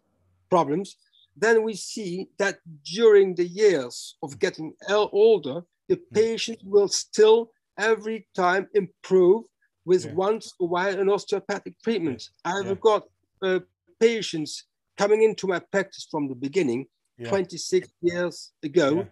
[0.51, 0.97] problems,
[1.37, 6.01] then we see that during the years of getting older, the mm.
[6.13, 9.45] patient will still every time improve
[9.85, 10.15] with yeah.
[10.15, 12.29] once a while an osteopathic treatment.
[12.45, 12.55] Yeah.
[12.55, 12.75] I've yeah.
[12.81, 13.03] got
[13.43, 13.61] uh,
[14.01, 14.65] patients
[14.97, 16.87] coming into my practice from the beginning,
[17.25, 19.07] 26 years ago,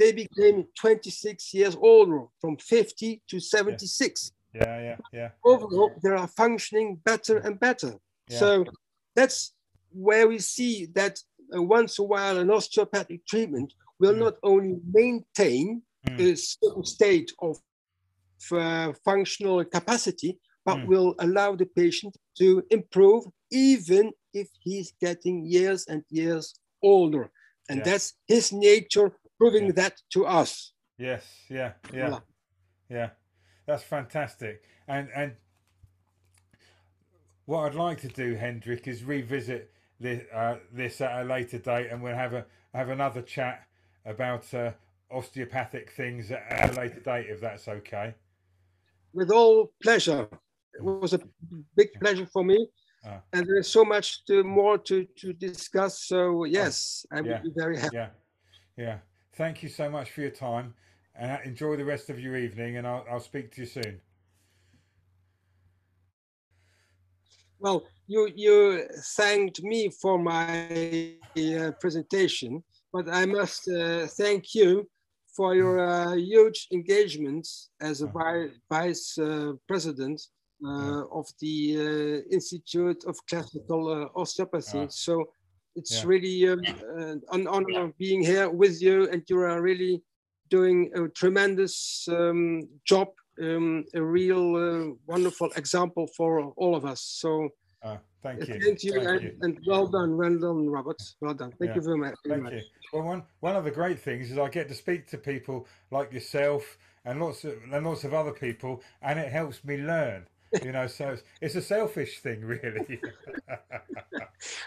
[0.00, 6.26] they became 26 years older from 50 to 76 yeah yeah yeah overall they are
[6.26, 7.92] functioning better and better
[8.28, 8.38] yeah.
[8.38, 8.64] so
[9.14, 9.52] that's
[9.92, 11.20] where we see that
[11.54, 14.20] uh, once a while an osteopathic treatment will mm.
[14.20, 16.18] not only maintain mm.
[16.18, 17.58] a certain state of
[18.52, 20.86] uh, functional capacity but mm.
[20.86, 27.30] will allow the patient to improve even if he's getting years and years older
[27.68, 27.84] and yeah.
[27.84, 29.72] that's his nature proving yeah.
[29.72, 30.72] that to us.
[30.98, 32.22] Yes, yeah, yeah, voilà.
[32.90, 33.10] yeah.
[33.66, 34.62] That's fantastic.
[34.86, 35.32] And and
[37.46, 41.88] what I'd like to do, Hendrik, is revisit this uh, this at a later date,
[41.90, 43.66] and we'll have a have another chat
[44.04, 44.72] about uh,
[45.10, 48.14] osteopathic things at a later date, if that's okay.
[49.12, 50.28] With all pleasure.
[50.72, 51.20] It was a
[51.76, 52.68] big pleasure for me.
[53.04, 56.04] Uh, and there's so much to, more to, to discuss.
[56.04, 57.96] So yes, I yeah, would be very happy.
[57.96, 58.10] Yeah,
[58.76, 58.98] yeah
[59.40, 60.74] thank you so much for your time
[61.14, 63.98] and enjoy the rest of your evening and I'll, I'll speak to you soon.
[67.58, 68.84] Well, you, you
[69.16, 72.62] thanked me for my uh, presentation,
[72.92, 74.86] but I must uh, thank you
[75.34, 77.48] for your uh, huge engagement
[77.80, 78.48] as a uh-huh.
[78.68, 80.20] vice uh, president
[80.66, 84.86] uh, of the uh, Institute of Classical Osteopathy.
[84.90, 85.30] So
[85.76, 86.08] it's yeah.
[86.08, 86.60] really um,
[86.98, 90.02] uh, an honor of being here with you, and you are really
[90.48, 93.08] doing a tremendous um, job,
[93.40, 97.00] um, a real uh, wonderful example for all of us.
[97.02, 97.48] So.
[97.82, 98.60] Uh, thank you.
[98.60, 99.36] Thank you, thank and, you.
[99.40, 101.00] and, well done, well done, Robert.
[101.22, 101.52] Well done.
[101.58, 101.76] Thank yeah.
[101.76, 102.14] you very much.
[102.28, 102.52] Thank much.
[102.52, 102.62] you.
[102.92, 106.12] Well, one one of the great things is I get to speak to people like
[106.12, 110.26] yourself and lots of and lots of other people, and it helps me learn.
[110.62, 113.00] You know, so it's, it's a selfish thing, really.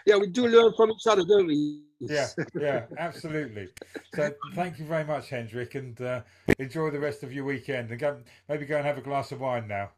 [0.06, 1.82] yeah, we do learn from each other, don't we?
[2.00, 2.28] yeah,
[2.60, 3.70] yeah, absolutely.
[4.14, 6.22] So thank you very much, Hendrik, and uh,
[6.60, 7.92] enjoy the rest of your weekend.
[7.92, 8.18] And go,
[8.48, 9.92] maybe go and have a glass of wine now.